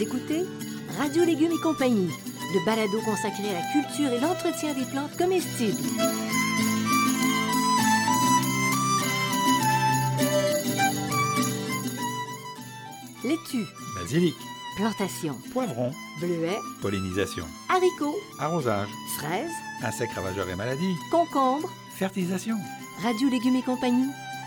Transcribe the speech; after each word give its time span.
Vous 0.00 0.06
écoutez 0.06 0.46
Radio 0.96 1.26
Légumes 1.26 1.52
et 1.52 1.62
compagnie, 1.62 2.08
le 2.54 2.64
balado 2.64 3.02
consacré 3.04 3.50
à 3.50 3.52
la 3.52 3.66
culture 3.70 4.10
et 4.10 4.18
l'entretien 4.18 4.72
des 4.72 4.86
plantes 4.86 5.14
comestibles. 5.18 5.76
Laitue, 13.24 13.66
Basilic, 13.94 14.34
plantation, 14.76 15.36
poivron, 15.52 15.90
bleuets, 16.18 16.56
pollinisation, 16.80 17.44
haricots, 17.68 18.16
arrosage, 18.38 18.88
fraises, 19.18 19.52
insectes 19.82 20.14
ravageurs 20.14 20.48
et 20.48 20.56
maladies, 20.56 20.96
concombres, 21.10 21.70
fertilisation. 21.98 22.56
Radio 23.02 23.28
Légumes 23.28 23.56
et 23.56 23.62
compagnie, 23.62 24.08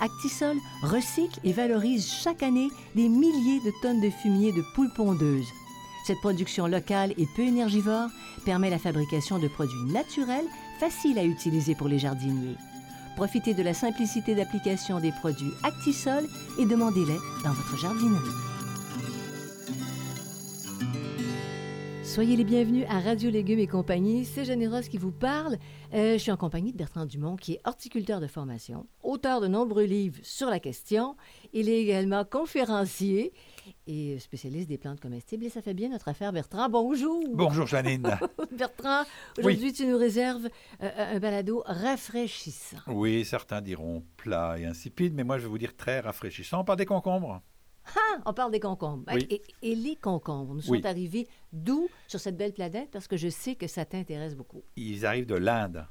Actisol 0.00 0.56
recycle 0.82 1.40
et 1.44 1.52
valorise 1.52 2.06
chaque 2.06 2.42
année 2.42 2.70
des 2.94 3.08
milliers 3.08 3.60
de 3.60 3.72
tonnes 3.82 4.00
de 4.00 4.10
fumier 4.10 4.52
de 4.52 4.62
poules 4.74 4.92
pondeuses. 4.94 5.48
Cette 6.06 6.20
production 6.20 6.66
locale 6.66 7.12
et 7.18 7.26
peu 7.36 7.42
énergivore 7.42 8.08
permet 8.44 8.70
la 8.70 8.78
fabrication 8.78 9.38
de 9.38 9.48
produits 9.48 9.92
naturels 9.92 10.46
faciles 10.80 11.18
à 11.18 11.24
utiliser 11.24 11.74
pour 11.74 11.88
les 11.88 11.98
jardiniers. 11.98 12.56
Profitez 13.16 13.52
de 13.52 13.62
la 13.62 13.74
simplicité 13.74 14.34
d'application 14.34 15.00
des 15.00 15.12
produits 15.12 15.52
Actisol 15.64 16.24
et 16.58 16.66
demandez-les 16.66 17.18
dans 17.44 17.52
votre 17.52 17.76
jardinerie. 17.76 18.47
Soyez 22.18 22.34
les 22.34 22.42
bienvenus 22.42 22.84
à 22.88 22.98
Radio 22.98 23.30
Légumes 23.30 23.60
et 23.60 23.68
compagnie. 23.68 24.24
C'est 24.24 24.44
Généros 24.44 24.80
qui 24.90 24.98
vous 24.98 25.12
parle. 25.12 25.56
Euh, 25.94 26.14
je 26.14 26.18
suis 26.18 26.32
en 26.32 26.36
compagnie 26.36 26.72
de 26.72 26.76
Bertrand 26.76 27.06
Dumont, 27.06 27.36
qui 27.36 27.52
est 27.52 27.60
horticulteur 27.64 28.18
de 28.20 28.26
formation, 28.26 28.88
auteur 29.04 29.40
de 29.40 29.46
nombreux 29.46 29.84
livres 29.84 30.18
sur 30.24 30.50
la 30.50 30.58
question. 30.58 31.14
Il 31.52 31.68
est 31.68 31.80
également 31.80 32.24
conférencier 32.24 33.32
et 33.86 34.18
spécialiste 34.18 34.68
des 34.68 34.78
plantes 34.78 34.98
comestibles. 34.98 35.44
Et 35.44 35.48
ça 35.48 35.62
fait 35.62 35.74
bien 35.74 35.90
notre 35.90 36.08
affaire, 36.08 36.32
Bertrand. 36.32 36.68
Bonjour. 36.68 37.22
Bonjour 37.34 37.68
Janine. 37.68 38.18
Bertrand, 38.50 39.04
aujourd'hui, 39.38 39.72
tu 39.72 39.86
nous 39.86 39.96
réserves 39.96 40.48
euh, 40.82 41.14
un 41.14 41.20
balado 41.20 41.62
rafraîchissant. 41.66 42.78
oui, 42.88 43.24
certains 43.24 43.60
diront 43.60 44.02
plat 44.16 44.56
et 44.58 44.64
insipide, 44.64 45.14
mais 45.14 45.22
moi 45.22 45.38
je 45.38 45.44
vais 45.44 45.50
vous 45.50 45.58
dire 45.58 45.76
très 45.76 46.00
rafraîchissant. 46.00 46.64
Parle 46.64 46.78
des 46.78 46.84
concombres? 46.84 47.40
Ah, 47.96 48.18
on 48.26 48.32
parle 48.34 48.52
des 48.52 48.60
concombres. 48.60 49.04
Oui. 49.12 49.26
Et, 49.30 49.42
et 49.62 49.74
les 49.74 49.96
concombres 49.96 50.54
nous 50.54 50.70
Oui. 50.70 50.80
sont 50.80 50.86
arrivés 50.86 51.26
d'où 51.52 51.88
sur 52.06 52.20
cette 52.20 52.36
belle 52.36 52.52
planète? 52.52 52.90
Parce 52.90 53.06
que 53.08 53.16
je 53.16 53.28
sais 53.28 53.54
que 53.54 53.66
ça 53.66 53.84
t'intéresse 53.84 54.34
beaucoup. 54.36 54.62
Ils 54.76 55.06
arrivent 55.06 55.26
de 55.26 55.34
l'Inde. 55.36 55.86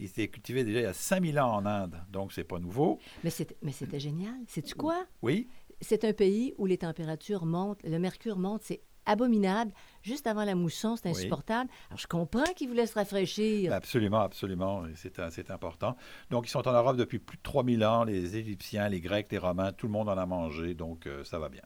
Ils 0.00 0.06
étaient 0.06 0.28
cultivés 0.28 0.64
déjà 0.64 0.80
il 0.80 0.82
y 0.82 0.86
a 0.86 0.92
5000 0.92 1.40
ans 1.40 1.54
en 1.54 1.64
Inde, 1.64 1.96
donc 2.10 2.32
c'est 2.32 2.44
pas 2.44 2.58
nouveau. 2.58 2.98
Mais 3.24 3.30
c'était, 3.30 3.56
mais 3.62 3.72
c'était 3.72 3.98
génial. 4.00 4.34
Sais-tu 4.46 4.74
quoi? 4.74 5.06
Oui, 5.22 5.48
C'est 5.80 6.04
un 6.04 6.12
pays 6.12 6.54
où 6.58 6.66
les 6.66 6.76
températures 6.78 7.46
montent, 7.46 7.82
le 7.82 7.98
mercure 7.98 8.38
monte, 8.38 8.62
c'est 8.62 8.82
abominable. 9.06 9.72
Juste 10.02 10.26
avant 10.26 10.44
la 10.44 10.54
mousson, 10.54 10.96
c'est 10.96 11.08
Oui. 11.10 11.16
insupportable. 11.16 11.70
Alors, 11.90 11.98
je 11.98 12.06
comprends 12.06 12.52
qu'ils 12.54 12.68
voulaient 12.68 12.86
se 12.86 12.94
rafraîchir. 12.94 13.72
absolument, 13.72 14.20
absolument, 14.20 14.86
et 14.86 14.92
c'est 14.96 15.50
important. 15.50 15.96
Donc 16.30 16.46
ils 16.46 16.50
sont 16.50 16.66
en 16.68 16.72
Europe 16.72 16.96
depuis 16.96 17.18
plus 17.18 17.36
de 17.38 17.42
3000 17.42 17.84
ans, 17.84 18.04
les 18.04 18.36
Égyptiens, 18.36 18.88
les 18.88 19.00
Grecs, 19.00 19.26
les 19.30 19.38
Romains, 19.38 19.72
tout 19.72 19.86
le 19.86 19.92
monde 19.92 20.08
en 20.08 20.18
a 20.18 20.26
mangé, 20.26 20.74
donc 20.74 21.06
euh, 21.06 21.24
ça 21.24 21.38
va 21.38 21.48
bien. 21.48 21.62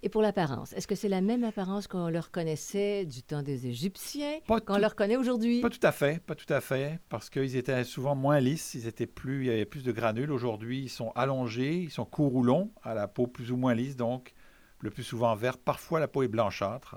Et 0.00 0.08
pour 0.08 0.22
l'apparence, 0.22 0.72
est-ce 0.74 0.86
que 0.86 0.94
c'est 0.94 1.08
la 1.08 1.20
même 1.20 1.42
apparence 1.42 1.88
qu'on 1.88 2.08
leur 2.08 2.30
connaissait 2.30 3.04
du 3.04 3.22
temps 3.24 3.42
des 3.42 3.66
Égyptiens, 3.66 4.38
qu'on 4.64 4.78
leur 4.78 4.94
connaît 4.94 5.16
aujourd'hui? 5.16 5.60
Pas 5.60 5.70
tout 5.70 5.80
à 5.82 5.90
fait, 5.90 6.22
pas 6.22 6.36
tout 6.36 6.52
à 6.52 6.60
fait, 6.60 7.00
parce 7.08 7.28
qu'ils 7.30 7.56
étaient 7.56 7.82
souvent 7.82 8.14
moins 8.14 8.38
lisses, 8.38 8.74
ils 8.74 8.86
étaient 8.86 9.08
plus, 9.08 9.40
il 9.42 9.46
y 9.48 9.50
avait 9.50 9.64
plus 9.64 9.82
de 9.82 9.90
granules. 9.90 10.30
Aujourd'hui, 10.30 10.82
ils 10.82 10.88
sont 10.88 11.10
allongés, 11.16 11.78
ils 11.78 11.90
sont 11.90 12.04
courts 12.04 12.32
ou 12.36 12.44
longs, 12.44 12.70
à 12.84 12.94
la 12.94 13.08
peau 13.08 13.26
plus 13.26 13.50
ou 13.50 13.56
moins 13.56 13.74
lisse, 13.74 13.96
donc 13.96 14.34
le 14.80 14.90
plus 14.90 15.02
souvent 15.02 15.34
vert. 15.34 15.58
Parfois, 15.58 16.00
la 16.00 16.08
peau 16.08 16.22
est 16.22 16.28
blanchâtre, 16.28 16.96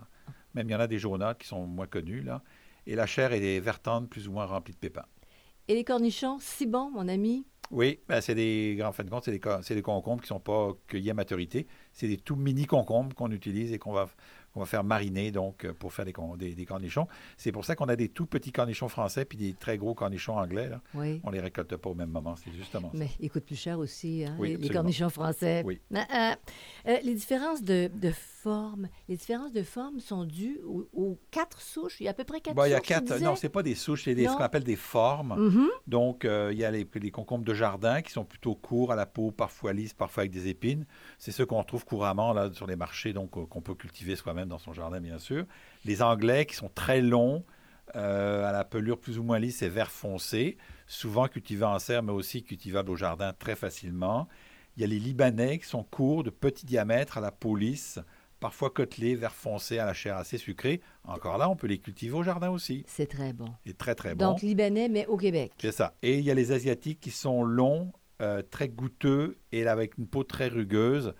même 0.53 0.69
il 0.69 0.71
y 0.71 0.75
en 0.75 0.79
a 0.79 0.87
des 0.87 0.99
jaunâtres 0.99 1.39
qui 1.39 1.47
sont 1.47 1.65
moins 1.65 1.87
connus 1.87 2.21
là. 2.21 2.41
Et 2.87 2.95
la 2.95 3.05
chair 3.05 3.31
est 3.33 3.59
vertante, 3.59 4.09
plus 4.09 4.27
ou 4.27 4.31
moins 4.31 4.45
remplie 4.45 4.73
de 4.73 4.79
pépins. 4.79 5.05
Et 5.67 5.75
les 5.75 5.83
cornichons, 5.83 6.39
si 6.39 6.65
bons, 6.65 6.89
mon 6.89 7.07
ami? 7.07 7.45
Oui, 7.69 7.99
ben, 8.09 8.19
c'est 8.19 8.35
des, 8.35 8.77
en 8.83 8.91
fin 8.91 9.03
de 9.03 9.09
compte, 9.09 9.23
c'est 9.23 9.31
des, 9.31 9.75
des 9.75 9.81
concombres 9.81 10.21
qui 10.21 10.25
ne 10.25 10.35
sont 10.35 10.39
pas 10.41 10.71
cueillis 10.87 11.11
à 11.11 11.13
maturité. 11.13 11.67
C'est 11.93 12.07
des 12.07 12.17
tout 12.17 12.35
mini 12.35 12.65
concombres 12.65 13.15
qu'on 13.15 13.31
utilise 13.31 13.71
et 13.71 13.79
qu'on 13.79 13.93
va, 13.93 14.09
qu'on 14.53 14.59
va 14.59 14.65
faire 14.65 14.83
mariner 14.83 15.31
donc 15.31 15.65
euh, 15.65 15.73
pour 15.73 15.93
faire 15.93 16.05
des, 16.05 16.13
des, 16.37 16.55
des 16.55 16.65
cornichons. 16.65 17.07
C'est 17.37 17.51
pour 17.51 17.65
ça 17.65 17.75
qu'on 17.75 17.89
a 17.89 17.95
des 17.95 18.09
tout 18.09 18.25
petits 18.25 18.51
cornichons 18.51 18.89
français 18.89 19.25
puis 19.25 19.37
des 19.37 19.53
très 19.53 19.77
gros 19.77 19.93
cornichons 19.93 20.37
anglais. 20.37 20.69
Là. 20.69 20.81
Oui. 20.93 21.21
On 21.23 21.31
les 21.31 21.39
récolte 21.39 21.75
pas 21.75 21.89
au 21.89 21.95
même 21.95 22.09
moment, 22.09 22.35
c'est 22.35 22.51
justement 22.51 22.91
ça. 22.91 22.97
Mais 22.97 23.09
ils 23.19 23.29
coûtent 23.29 23.45
plus 23.45 23.59
cher 23.59 23.79
aussi, 23.79 24.25
hein, 24.25 24.35
Oui, 24.39 24.57
les, 24.59 24.69
cornichons 24.69 25.09
français. 25.09 25.63
Oui. 25.65 25.79
Ah, 25.95 26.07
ah. 26.09 26.35
Euh, 26.87 26.97
les 27.03 27.13
différences 27.13 27.61
de, 27.61 27.89
de 27.93 28.11
forme, 28.41 28.87
les 29.07 29.17
différences 29.17 29.51
de 29.51 29.63
forme 29.63 29.99
sont 29.99 30.25
dues 30.25 30.59
aux, 30.65 30.87
aux 30.93 31.19
quatre 31.31 31.61
souches. 31.61 31.99
Il 31.99 32.05
y 32.05 32.07
a 32.07 32.11
à 32.11 32.13
peu 32.13 32.23
près 32.23 32.41
quatre 32.41 32.55
Bon, 32.55 32.65
il 32.65 32.71
y 32.71 32.73
a 32.73 32.77
souches. 32.77 32.87
quatre. 32.87 33.03
disais? 33.13 33.25
Non, 33.25 33.35
c'est 33.35 33.49
pas 33.49 33.63
des 33.63 33.75
souches, 33.75 34.03
c'est 34.05 34.15
ce 34.15 34.33
qu'on 34.35 34.43
appelle 34.43 34.63
des 34.63 34.75
formes. 34.75 35.35
Mhm. 35.37 35.67
Donc, 35.87 36.25
euh, 36.25 36.49
il 36.51 36.57
y 36.59 36.65
a 36.65 36.71
les, 36.71 36.87
les 36.95 37.11
concombres 37.11 37.45
de 37.45 37.53
jardin 37.53 38.01
qui 38.01 38.11
sont 38.11 38.25
plutôt 38.25 38.55
courts 38.55 38.91
à 38.91 38.95
la 38.95 39.05
peau, 39.05 39.31
parfois 39.31 39.73
lisses, 39.73 39.93
parfois 39.93 40.21
avec 40.21 40.31
des 40.31 40.47
épines. 40.47 40.85
C'est 41.17 41.31
ceux 41.31 41.45
qu'on 41.45 41.59
retrouve 41.59 41.85
couramment 41.85 42.33
là, 42.33 42.49
sur 42.51 42.67
les 42.67 42.75
marchés, 42.75 43.13
donc 43.13 43.37
euh, 43.37 43.45
qu'on 43.45 43.61
peut 43.61 43.75
cultiver 43.75 44.15
soi-même 44.15 44.47
dans 44.47 44.59
son 44.59 44.73
jardin, 44.73 44.99
bien 44.99 45.19
sûr. 45.19 45.45
Les 45.85 46.01
anglais 46.01 46.45
qui 46.45 46.55
sont 46.55 46.69
très 46.73 47.01
longs, 47.01 47.43
euh, 47.95 48.45
à 48.47 48.51
la 48.51 48.63
pelure 48.63 48.99
plus 48.99 49.19
ou 49.19 49.23
moins 49.23 49.37
lisse 49.37 49.61
et 49.61 49.69
vert 49.69 49.91
foncé, 49.91 50.57
souvent 50.87 51.27
cultivés 51.27 51.65
en 51.65 51.77
serre, 51.77 52.03
mais 52.03 52.13
aussi 52.13 52.41
cultivables 52.41 52.89
au 52.89 52.95
jardin 52.95 53.33
très 53.33 53.55
facilement. 53.55 54.27
Il 54.77 54.81
y 54.81 54.83
a 54.85 54.87
les 54.87 54.99
libanais 54.99 55.59
qui 55.59 55.67
sont 55.67 55.83
courts, 55.83 56.23
de 56.23 56.29
petit 56.29 56.65
diamètre, 56.65 57.17
à 57.17 57.21
la 57.21 57.31
peau 57.31 57.57
lisse, 57.57 57.99
parfois 58.41 58.69
côtelés, 58.71 59.15
vert 59.15 59.33
foncé, 59.33 59.79
à 59.79 59.85
la 59.85 59.93
chair 59.93 60.17
assez 60.17 60.37
sucrée. 60.37 60.81
Encore 61.05 61.37
là, 61.37 61.49
on 61.49 61.55
peut 61.55 61.67
les 61.67 61.77
cultiver 61.77 62.13
au 62.15 62.23
jardin 62.23 62.49
aussi. 62.49 62.83
C'est 62.87 63.07
très 63.07 63.31
bon. 63.31 63.45
Et 63.65 63.73
très, 63.73 63.95
très 63.95 64.15
bon. 64.15 64.31
Donc, 64.31 64.41
libanais, 64.41 64.89
mais 64.89 65.05
au 65.05 65.15
Québec. 65.15 65.53
C'est 65.61 65.71
ça. 65.71 65.93
Et 66.01 66.17
il 66.17 66.25
y 66.25 66.31
a 66.31 66.33
les 66.33 66.51
Asiatiques 66.51 66.99
qui 66.99 67.11
sont 67.11 67.43
longs, 67.43 67.93
euh, 68.21 68.41
très 68.41 68.67
goûteux 68.67 69.37
et 69.53 69.65
avec 69.65 69.97
une 69.97 70.07
peau 70.07 70.23
très 70.25 70.47
rugueuse. 70.49 71.13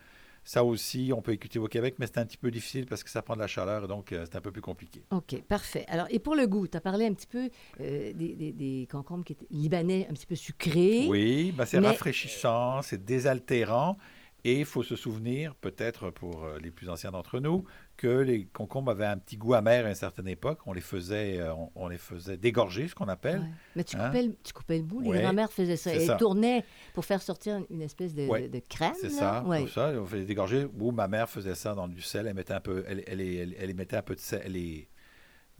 Ça 0.44 0.64
aussi, 0.64 1.12
on 1.16 1.22
peut 1.22 1.32
les 1.32 1.38
cultiver 1.38 1.64
au 1.64 1.68
Québec, 1.68 1.96
mais 2.00 2.08
c'est 2.08 2.18
un 2.18 2.26
petit 2.26 2.38
peu 2.38 2.50
difficile 2.50 2.88
parce 2.88 3.04
que 3.04 3.12
ça 3.12 3.22
prend 3.22 3.36
de 3.36 3.40
la 3.42 3.46
chaleur 3.48 3.84
et 3.84 3.88
donc 3.88 4.12
euh, 4.12 4.26
c'est 4.26 4.36
un 4.36 4.42
peu 4.42 4.52
plus 4.52 4.62
compliqué. 4.64 5.03
OK, 5.12 5.40
parfait. 5.44 5.86
Alors, 5.88 6.08
et 6.09 6.18
pour 6.18 6.36
le 6.36 6.48
goût, 6.48 6.68
tu 6.68 6.76
as 6.76 6.82
parlé 6.82 7.06
un 7.06 7.14
petit 7.14 7.28
peu 7.28 7.48
euh, 7.80 8.12
des, 8.14 8.36
des- 8.36 8.52
des 8.52 8.88
concombres 8.92 9.24
qui 9.24 9.34
étaient 9.34 9.46
libanais 9.52 10.08
un 10.09 10.14
petit 10.14 10.26
peu 10.26 10.34
sucrés. 10.36 11.06
Oui, 11.08 11.53
ben, 11.56 11.66
c'est 11.66 11.80
Mais- 11.80 11.88
rafraîchissant, 11.90 12.82
c'est 12.82 13.06
désaltérant. 13.06 13.98
Et 14.44 14.59
il 14.59 14.66
faut 14.66 14.81
se 14.81 14.96
souvenir, 14.96 15.53
peut-être 15.56 16.09
pour 16.09 16.44
euh, 16.46 16.57
les 16.59 16.72
plus 16.72 16.90
anciens 16.90 17.12
d'entre 17.12 17.40
nous, 17.40 17.63
que 17.96 18.07
les 18.07 18.46
concombres 18.46 18.90
avaient 18.90 19.06
un 19.06 19.18
petit 19.19 19.38
goût 19.38 19.53
amer 19.53 19.85
à 19.85 19.90
une 19.90 19.96
certaine 19.96 20.28
époque. 20.28 20.59
On 20.66 20.74
les 20.74 20.81
faisait, 20.81 21.40
euh, 21.40 21.53
on, 21.53 21.69
on 21.75 21.88
les 21.88 22.00
faisait 22.00 22.38
dégorger, 22.38 22.88
ce 22.88 22.96
qu'on 22.96 23.07
appelle. 23.07 23.41
Ouais. 23.41 23.47
Mais 23.75 23.84
tu 23.84 23.96
Hein? 23.97 24.07
coupais, 24.07 24.24
le, 24.24 24.35
tu 24.44 24.53
coupais 24.53 24.78
le 24.79 24.84
bout. 24.84 25.02
Les 25.02 25.22
grand-mères 25.22 25.52
faisaient 25.52 25.75
ça. 25.78 25.94
Elles 25.94 26.18
tournaient 26.18 26.63
pour 26.96 27.06
faire 27.06 27.22
sortir 27.22 27.62
une 27.69 27.81
espèce 27.84 28.16
de, 28.16 28.28
Ouais, 28.28 28.47
de- 28.47 28.57
de 28.59 28.63
crème. 28.68 28.94
C'est 29.00 29.09
ça, 29.12 29.44
Ouais. 29.46 29.62
tout 29.62 29.68
ça. 29.68 29.94
On 29.96 30.16
les 30.16 30.25
dégorger. 30.25 30.66
Ou 30.79 30.91
ma 30.91 31.08
mère 31.08 31.29
faisait 31.29 31.53
ça 31.55 31.76
dans 31.76 31.87
du 31.87 32.02
sel. 32.02 32.26
Elle 32.26 32.34
mettait 32.34 32.53
un 32.55 32.61
peu, 32.61 32.84
elle, 32.87 33.03
elle, 33.05 33.22
elle, 33.22 33.55
elle 33.59 33.76
mettait 33.76 33.97
un 33.97 34.02
peu 34.02 34.16
de 34.16 34.20
sel, 34.20 34.41
elle 34.46 34.53
les 34.53 34.87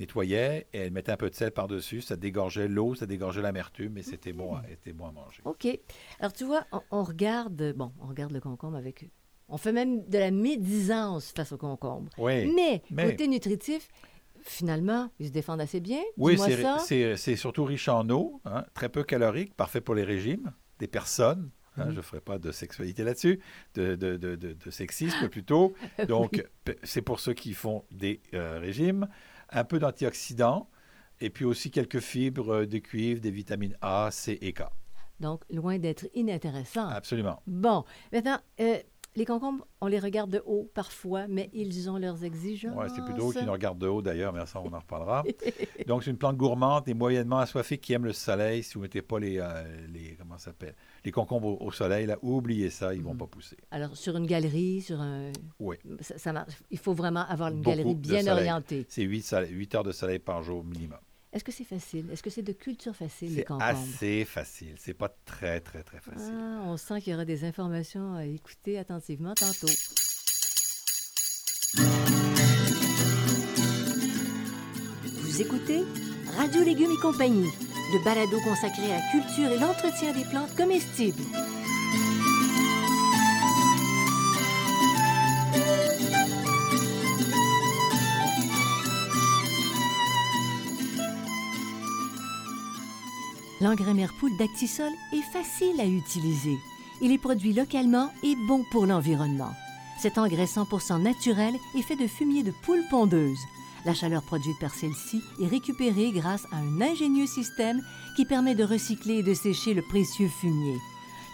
nettoyait 0.02 0.68
et 0.74 0.80
elle 0.80 0.92
mettait 0.92 1.12
un 1.12 1.18
peu 1.18 1.30
de 1.30 1.36
sel 1.36 1.52
par-dessus. 1.52 2.02
Ça 2.02 2.16
dégorgeait 2.16 2.68
l'eau, 2.68 2.96
ça 2.96 3.06
dégorgeait 3.06 3.42
l'amertume 3.42 3.98
et 3.98 4.04
c'était 4.04 4.34
bon, 4.34 4.56
à- 4.56 4.64
c'était 4.70 4.94
bon 4.94 5.08
à 5.08 5.12
manger. 5.12 5.42
OK. 5.46 5.68
Alors, 6.20 6.34
tu 6.34 6.44
vois, 6.44 6.66
on, 6.72 6.82
on 6.92 7.04
regarde, 7.04 7.74
bon, 7.76 7.92
on 8.02 8.08
regarde 8.08 8.32
le 8.34 8.40
concombre 8.42 8.78
avec... 8.78 9.10
On 9.48 9.58
fait 9.58 9.74
même 9.74 10.06
de 10.08 10.18
la 10.18 10.32
médisance 10.32 11.32
face 11.36 11.52
au 11.52 11.58
concombre. 11.58 12.10
Oui, 12.18 12.54
Mais, 12.54 12.82
mais- 12.92 13.12
côté 13.12 13.28
nutritif, 13.28 13.90
finalement, 14.44 15.10
ils 15.20 15.28
se 15.28 15.32
défendent 15.32 15.62
assez 15.62 15.80
bien. 15.80 16.02
oui 16.18 16.38
c'est, 17.18 17.36
surtout 17.36 17.64
riche 17.66 17.88
en 17.90 18.10
eau, 18.10 18.42
hein, 18.46 18.66
très 18.74 18.90
peu 18.90 19.04
calorique, 19.04 19.54
parfait 19.56 19.82
pour 19.82 19.96
les 19.96 20.04
régimes 20.04 20.52
des 20.80 20.88
personnes. 20.88 21.52
hein, 21.78 21.86
Mhm. 21.86 21.92
Je 21.92 21.98
ne 21.98 22.02
ferai 22.02 22.22
pas 22.22 22.38
de 22.40 22.52
sexualité 22.52 23.04
là-dessus, 23.04 23.40
de, 23.76 23.96
de, 23.96 24.18
de, 24.18 24.70
sexisme 24.72 25.30
plutôt. 25.30 25.74
Donc, 26.08 26.32
Oui. 26.34 26.44
pe- 26.66 26.78
c'est 26.84 27.02
pour 27.02 27.20
ceux 27.20 27.34
qui 27.34 27.54
font 27.54 27.84
des 27.92 28.22
euh, 28.34 28.58
régimes. 28.60 29.08
Un 29.52 29.64
peu 29.64 29.80
d'antioxydants 29.80 30.70
et 31.20 31.30
puis 31.30 31.46
aussi 31.46 31.72
quelques 31.72 32.00
fibres, 32.00 32.66
de 32.66 32.78
cuivre, 32.80 33.22
des 33.22 33.32
vitamines 33.32 33.78
A, 33.82 34.10
C 34.12 34.38
et 34.42 34.54
K. 34.54 34.64
Donc, 35.20 35.44
loin 35.52 35.78
d'être 35.78 36.08
inintéressant. 36.16 36.88
Absolument. 36.88 37.42
Bon, 37.46 37.86
maintenant, 38.12 38.40
euh, 38.60 38.80
Les 39.16 39.26
concombres, 39.26 39.68
on 39.82 39.88
les 39.88 40.00
regarde 40.00 40.30
de 40.30 40.42
haut 40.46 40.72
parfois, 40.74 41.28
mais 41.28 41.50
ils 41.52 41.90
ont 41.90 41.98
leurs 41.98 42.24
exigences. 42.24 42.78
Oui, 42.78 42.86
c'est 42.96 43.04
plutôt 43.04 43.32
qui 43.32 43.44
nous 43.44 43.52
regarde 43.52 43.78
de 43.78 43.88
haut 43.88 44.02
d'ailleurs, 44.02 44.32
mais 44.32 44.46
ça, 44.46 44.62
on 44.62 44.72
en 44.74 44.80
reparlera. 44.80 45.24
Donc, 45.88 46.04
c'est 46.04 46.12
une 46.12 46.18
plante 46.18 46.38
gourmande 46.38 46.88
et 46.88 46.94
moyennement 46.94 47.40
assoiffée 47.40 47.78
qui 47.78 47.92
aime 47.92 48.06
le 48.06 48.14
soleil. 48.14 48.64
Si 48.64 48.76
vous 48.76 48.80
ne 48.80 48.86
mettez 48.86 49.02
pas 49.02 49.20
les, 49.20 49.38
euh, 49.40 49.88
les 49.92 50.16
comment 50.18 50.38
s'appelle, 50.38 50.76
les 51.04 51.12
concombres 51.12 51.62
au, 51.62 51.72
soleil, 51.72 52.06
là, 52.06 52.18
oubliez 52.22 52.70
ça, 52.70 52.94
ils 52.94 53.00
ne 53.00 53.04
vont 53.04 53.14
mm. 53.14 53.18
pas 53.18 53.28
pousser. 53.28 53.58
Alors, 53.72 53.98
sur 53.98 54.16
une 54.16 54.28
galerie, 54.28 54.82
sur 54.82 55.02
un... 55.02 55.32
Oui. 55.60 55.76
Ça, 56.00 56.32
marche. 56.32 56.54
Il 56.70 56.80
faut 56.80 56.94
vraiment 56.94 57.26
avoir 57.28 57.50
une 57.50 57.62
galerie 57.62 57.96
bien 57.96 58.26
orientée. 58.28 58.86
C'est 58.88 59.04
8, 59.04 59.36
8 59.50 59.76
heures 59.76 59.84
de 59.84 59.92
soleil 59.92 60.20
par 60.20 60.42
jour 60.42 60.64
minimum. 60.64 61.00
Est-ce 61.34 61.46
que 61.46 61.52
c'est 61.54 61.64
facile? 61.64 62.10
Est-ce 62.12 62.22
que 62.22 62.30
c'est 62.30 62.42
de 62.42 62.52
culture 62.52 62.94
facile, 62.94 63.36
les 63.36 63.44
concombres? 63.46 63.64
C'est 63.74 64.22
assez 64.24 64.26
facile. 64.26 64.76
C'est 64.78 64.94
pas 64.94 65.08
très, 65.24 65.62
très, 65.62 65.82
très 65.82 66.00
facile. 66.00 66.34
Ah, 66.38 66.64
on 66.66 66.76
sent 66.76 67.00
qu'il 67.02 67.14
y 67.14 67.16
aura 67.16 67.24
des 67.24 67.46
informations 67.46 68.16
à 68.16 68.26
écouter 68.26 68.78
attentivement 68.78 69.34
tantôt. 69.34 69.72
Vous 75.22 75.42
écoutez 75.42 75.86
Radio 76.36 76.64
Légumes 76.66 76.92
et 76.92 77.02
compagnie, 77.02 77.50
le 77.94 78.04
balado 78.04 78.38
consacré 78.44 78.92
à 78.92 78.98
la 78.98 79.12
culture 79.12 79.52
et 79.52 79.58
l'entretien 79.58 80.12
des 80.12 80.26
plantes 80.26 80.54
comestibles. 80.58 81.24
L'engrais 93.62 93.94
Merpoule 93.94 94.36
d'Actisol 94.38 94.92
est 95.14 95.22
facile 95.22 95.80
à 95.80 95.86
utiliser. 95.86 96.58
Il 97.00 97.12
est 97.12 97.20
produit 97.20 97.54
localement 97.54 98.10
et 98.24 98.36
bon 98.48 98.66
pour 98.72 98.88
l'environnement. 98.88 99.52
Cet 100.00 100.18
engrais 100.18 100.46
100% 100.46 101.00
naturel 101.00 101.54
est 101.78 101.84
fait 101.84 101.96
de 101.96 102.08
fumier 102.08 102.42
de 102.42 102.52
poule 102.64 102.84
pondeuse. 102.90 103.38
La 103.86 103.94
chaleur 103.94 104.24
produite 104.24 104.58
par 104.60 104.74
celle-ci 104.74 105.22
est 105.40 105.48
récupérée 105.48 106.12
grâce 106.12 106.48
à 106.52 106.56
un 106.56 106.82
ingénieux 106.82 107.28
système 107.28 107.84
qui 108.16 108.26
permet 108.26 108.56
de 108.56 108.64
recycler 108.64 109.20
et 109.20 109.24
de 109.24 109.36
sécher 109.36 109.76
le 109.76 109.84
précieux 109.84 110.30
fumier. 110.30 110.78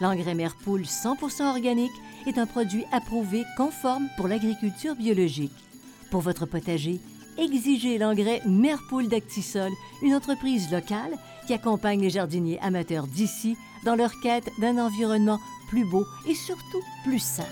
L'engrais 0.02 0.36
Merpoule 0.36 0.82
100% 0.82 1.48
organique 1.48 1.92
est 2.26 2.38
un 2.38 2.46
produit 2.46 2.84
approuvé 2.92 3.46
conforme 3.56 4.10
pour 4.18 4.28
l'agriculture 4.28 4.96
biologique. 4.96 5.56
Pour 6.12 6.20
votre 6.20 6.46
potager, 6.46 7.00
exigez 7.38 7.98
l'engrais 7.98 8.42
Merpoule 8.46 9.08
d'Actisol, 9.08 9.72
une 10.02 10.14
entreprise 10.14 10.72
locale 10.72 11.18
qui 11.46 11.54
accompagne 11.54 12.02
les 12.02 12.10
jardiniers 12.10 12.60
amateurs 12.62 13.08
d'ici 13.08 13.58
dans 13.86 13.96
leur 13.96 14.20
quête 14.22 14.50
d'un 14.60 14.78
environnement 14.78 15.40
plus 15.70 15.86
beau 15.86 16.06
et 16.28 16.36
surtout 16.36 16.82
plus 17.04 17.20
sain. 17.20 17.44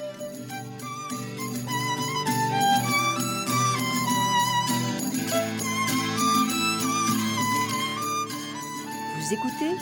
Vous 9.17 9.33
écoutez 9.33 9.75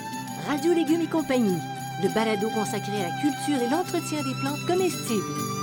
Radio 0.48 0.74
Légumes 0.74 1.02
et 1.02 1.08
compagnie, 1.08 1.60
le 2.02 2.14
balado 2.14 2.50
consacré 2.50 2.94
à 3.04 3.10
la 3.10 3.22
culture 3.22 3.62
et 3.62 3.70
l'entretien 3.70 4.24
des 4.24 4.34
plantes 4.42 4.66
comestibles. 4.68 5.63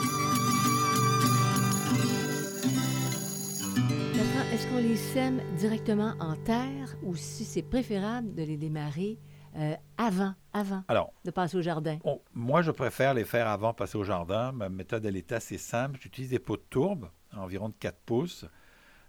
Est-ce 4.52 4.66
qu'on 4.66 4.78
les 4.78 4.96
sème 4.96 5.40
directement 5.56 6.14
en 6.18 6.34
terre 6.34 6.96
ou 7.04 7.14
si 7.14 7.44
c'est 7.44 7.62
préférable 7.62 8.34
de 8.34 8.42
les 8.42 8.56
démarrer 8.56 9.16
euh, 9.56 9.74
avant, 9.96 10.34
avant 10.52 10.82
de 11.24 11.30
passer 11.30 11.56
au 11.56 11.62
jardin? 11.62 11.98
moi, 12.34 12.60
je 12.62 12.72
préfère 12.72 13.14
les 13.14 13.24
faire 13.24 13.46
avant 13.46 13.70
de 13.70 13.76
passer 13.76 13.96
au 13.96 14.02
jardin. 14.02 14.50
Ma 14.50 14.68
méthode, 14.68 15.06
elle 15.06 15.16
est 15.16 15.30
assez 15.30 15.56
simple. 15.56 16.00
J'utilise 16.02 16.30
des 16.30 16.40
pots 16.40 16.56
de 16.56 16.64
tourbe, 16.68 17.10
environ 17.36 17.68
de 17.68 17.74
4 17.78 17.96
pouces, 18.04 18.44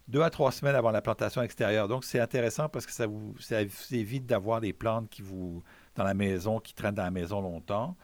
deux 0.07 0.21
à 0.21 0.29
trois 0.29 0.51
semaines 0.51 0.75
avant 0.75 0.91
la 0.91 1.01
plantation 1.01 1.41
extérieure. 1.41 1.87
Donc, 1.87 2.03
c'est 2.03 2.19
intéressant 2.19 2.69
parce 2.69 2.85
que 2.85 2.91
ça 2.91 3.07
vous, 3.07 3.35
ça 3.39 3.61
évite 3.91 4.27
d'avoir 4.27 4.61
des 4.61 4.73
plantes 4.73 5.09
qui 5.09 5.23
vous, 5.23 5.63
dans 5.95 6.03
la 6.03 6.13
maison, 6.13 6.59
qui 6.59 6.75
traînent 6.75 6.95
dans 6.95 7.03
la 7.03 7.11
maison 7.11 7.41
longtemps. 7.41 7.97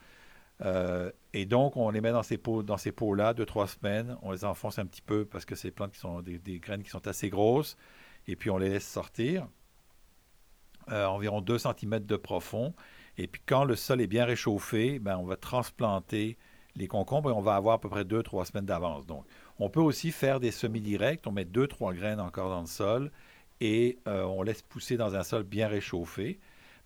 Euh, 0.66 1.12
et 1.38 1.46
donc, 1.46 1.78
on 1.78 1.92
les 1.92 2.02
met 2.02 2.12
dans 2.12 2.24
ces 2.24 2.40
pots, 2.40 2.64
dans 2.64 2.78
ces 2.78 2.92
pots-là, 2.92 3.36
deux, 3.36 3.46
trois 3.46 3.68
semaines. 3.68 4.18
On 4.24 4.32
les 4.32 4.44
enfonce 4.44 4.80
un 4.80 4.88
petit 4.88 5.04
peu 5.04 5.24
parce 5.24 5.46
que 5.46 5.54
c'est 5.54 5.70
plantes 5.70 5.92
qui 5.92 6.00
sont 6.00 6.24
des, 6.24 6.40
graines 6.60 6.82
qui 6.82 6.90
sont 6.90 7.08
assez 7.08 7.30
grosses. 7.30 7.78
Et 8.26 8.36
puis, 8.36 8.50
on 8.50 8.58
les 8.58 8.70
laisse 8.70 8.88
sortir. 8.88 9.48
Euh, 10.92 11.06
environ 11.06 11.42
2 11.42 11.60
cm 11.60 12.00
de 12.00 12.16
profond. 12.16 12.74
Et 13.20 13.28
puis, 13.28 13.40
quand 13.46 13.66
le 13.66 13.76
sol 13.76 14.02
est 14.02 14.08
bien 14.08 14.26
réchauffé, 14.26 14.98
ben, 14.98 15.16
on 15.18 15.26
va 15.26 15.36
transplanter 15.38 16.40
les 16.76 16.88
concombres 16.88 17.30
et 17.30 17.34
on 17.34 17.42
va 17.42 17.56
avoir 17.56 17.76
à 17.76 17.82
peu 17.82 17.90
près 17.90 18.04
2-3 18.04 18.46
semaines 18.46 18.66
d'avance. 18.66 19.06
Donc, 19.06 19.24
on 19.60 19.70
peut 19.70 19.80
aussi 19.80 20.12
faire 20.12 20.40
des 20.40 20.50
semis-directs. 20.50 21.22
On 21.28 21.32
met 21.32 21.46
2-3 21.46 21.94
graines 21.94 22.20
encore 22.20 22.50
dans 22.50 22.62
le 22.62 22.66
sol 22.66 23.12
et 23.62 24.00
euh, 24.08 24.24
on 24.24 24.42
laisse 24.42 24.64
pousser 24.64 24.98
dans 24.98 25.14
un 25.14 25.22
sol 25.22 25.44
bien 25.44 25.68
réchauffé. 25.68 26.40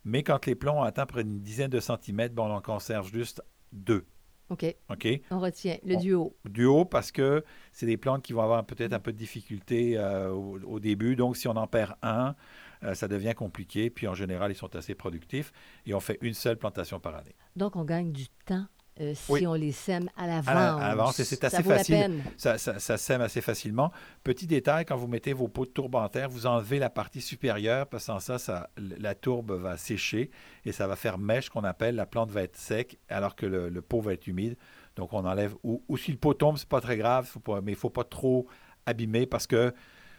Mais 0.03 0.23
quand 0.23 0.45
les 0.45 0.55
plants 0.55 0.79
ont 0.79 0.83
atteint 0.83 1.05
près 1.05 1.23
d'une 1.23 1.39
dizaine 1.39 1.71
de 1.71 1.79
centimètres, 1.79 2.35
ben, 2.35 2.43
on 2.43 2.51
en 2.51 2.61
conserve 2.61 3.09
juste 3.09 3.41
deux. 3.71 4.05
OK. 4.51 4.65
OK. 4.89 5.07
On 5.31 5.39
retient 5.39 5.77
le 5.85 5.95
duo. 5.95 6.35
Duo 6.43 6.83
parce 6.83 7.11
que 7.11 7.43
c'est 7.71 7.85
des 7.85 7.95
plantes 7.95 8.21
qui 8.21 8.33
vont 8.33 8.41
avoir 8.41 8.65
peut-être 8.65 8.91
un 8.91 8.99
peu 8.99 9.13
de 9.13 9.17
difficulté 9.17 9.97
euh, 9.97 10.29
au, 10.29 10.79
début. 10.81 11.15
Donc, 11.15 11.37
si 11.37 11.47
on 11.47 11.55
en 11.55 11.67
perd 11.67 11.95
un, 12.01 12.35
euh, 12.83 12.93
ça 12.93 13.07
devient 13.07 13.33
compliqué. 13.33 13.89
Puis, 13.89 14.07
en 14.07 14.13
général, 14.13 14.51
ils 14.51 14.55
sont 14.55 14.75
assez 14.75 14.93
productifs 14.93 15.53
et 15.85 15.93
on 15.93 16.01
fait 16.01 16.17
une 16.21 16.33
seule 16.33 16.57
plantation 16.57 16.99
par 16.99 17.15
année. 17.15 17.33
Donc, 17.55 17.77
on 17.77 17.85
gagne 17.85 18.11
du 18.11 18.27
temps 18.45 18.65
euh, 18.99 19.13
si 19.15 19.47
on 19.47 19.53
les 19.53 19.71
sème 19.71 20.09
à 20.17 20.27
l'avance. 20.27 21.15
c'est 21.15 21.43
assez 21.43 21.63
facile. 21.63 22.21
Ça, 22.37 22.57
ça, 22.57 22.97
sème 22.97 23.21
assez 23.21 23.39
facilement. 23.39 23.91
Petit 24.23 24.47
détail, 24.47 24.85
quand 24.85 24.97
vous 24.97 25.07
mettez 25.07 25.31
vos 25.31 25.47
pots 25.47 25.65
de 25.65 25.71
tourbe 25.71 25.95
en 25.95 26.09
terre, 26.09 26.29
vous 26.29 26.45
enlevez 26.45 26.77
la 26.77 26.89
partie 26.89 27.21
supérieure 27.21 27.87
parce 27.87 28.03
que 28.03 28.07
sans 28.07 28.19
ça, 28.19 28.37
ça, 28.37 28.69
la 28.77 29.15
tourbe 29.15 29.53
va 29.53 29.77
sécher 29.77 30.29
et 30.65 30.73
ça 30.73 30.87
va 30.87 30.97
faire 30.97 31.17
mèche 31.17 31.49
qu'on 31.49 31.63
appelle. 31.63 31.95
La 31.95 32.05
plante 32.05 32.31
va 32.31 32.43
être 32.43 32.57
sec 32.57 32.99
alors 33.07 33.35
que 33.35 33.45
le, 33.45 33.81
pot 33.81 34.01
va 34.01 34.13
être 34.13 34.27
humide. 34.27 34.57
Donc 34.97 35.13
on 35.13 35.25
enlève. 35.25 35.55
Ou, 35.63 35.81
si 35.97 36.11
le 36.11 36.17
pot 36.17 36.33
tombe, 36.33 36.57
c'est 36.57 36.67
pas 36.67 36.81
très 36.81 36.97
grave, 36.97 37.33
mais 37.63 37.71
il 37.71 37.77
faut 37.77 37.89
pas 37.89 38.03
trop 38.03 38.47
abîmer 38.85 39.25
parce 39.25 39.47
que 39.47 39.73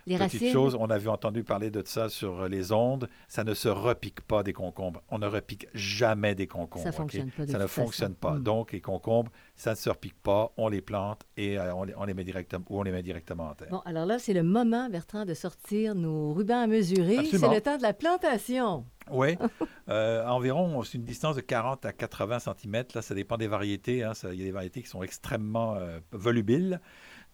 les 0.07 0.19
Petite 0.19 0.53
chose, 0.53 0.77
on 0.79 0.91
avait 0.91 1.09
entendu 1.09 1.45
parler 1.45 1.71
de 1.71 1.83
ça 1.85 2.09
sur 2.09 2.49
les 2.49 2.73
ondes, 2.73 3.09
ça 3.29 3.45
ne 3.45 3.55
se 3.55 3.69
repique 3.69 4.21
pas 4.23 4.43
des 4.43 4.53
concombres. 4.53 5.03
On 5.11 5.19
ne 5.19 5.27
repique 5.27 5.67
jamais 5.75 6.35
des 6.35 6.47
concombres. 6.47 6.85
Ça, 6.85 6.93
fonctionne 6.93 7.31
pas 7.31 7.47
ça 7.47 7.59
ne 7.59 7.67
fonctionne 7.67 8.15
pas. 8.15 8.33
Hmm. 8.33 8.43
Donc, 8.43 8.73
les 8.73 8.81
concombres, 8.81 9.31
ça 9.55 9.71
ne 9.71 9.77
se 9.77 9.89
repique 9.89 10.21
pas, 10.23 10.53
on 10.57 10.69
les 10.69 10.81
plante 10.81 11.23
et 11.37 11.59
euh, 11.59 11.75
on, 11.75 12.05
les, 12.05 12.15
met 12.15 12.25
directement, 12.25 12.65
ou 12.69 12.81
on 12.81 12.83
les 12.83 12.91
met 12.91 13.03
directement 13.03 13.51
en 13.51 13.55
terre. 13.55 13.69
Bon, 13.71 13.81
alors 13.85 14.07
là, 14.07 14.19
c'est 14.19 14.35
le 14.35 14.43
moment, 14.43 14.89
Bertrand, 14.89 15.25
de 15.25 15.35
sortir 15.35 15.95
nos 15.95 16.33
rubans 16.33 16.63
à 16.63 16.67
mesurer. 16.67 17.25
C'est 17.25 17.49
le 17.49 17.61
temps 17.61 17.77
de 17.77 17.83
la 17.83 17.93
plantation. 17.93 18.85
Oui, 19.11 19.37
euh, 19.89 20.25
environ, 20.27 20.83
c'est 20.83 20.99
une 20.99 21.05
distance 21.05 21.37
de 21.37 21.41
40 21.41 21.85
à 21.87 21.93
80 21.93 22.41
cm. 22.41 22.85
Là, 22.95 23.03
ça 23.03 23.15
dépend 23.15 23.37
des 23.37 23.49
variétés. 23.49 24.03
Hein. 24.03 24.13
il 24.25 24.39
y 24.39 24.43
a 24.43 24.45
des 24.45 24.53
variétés 24.53 24.83
qui 24.83 24.89
sont 24.89 25.03
extrêmement 25.03 25.75
euh, 25.77 25.99
volubiles. 26.13 26.81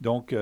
Donc, 0.01 0.33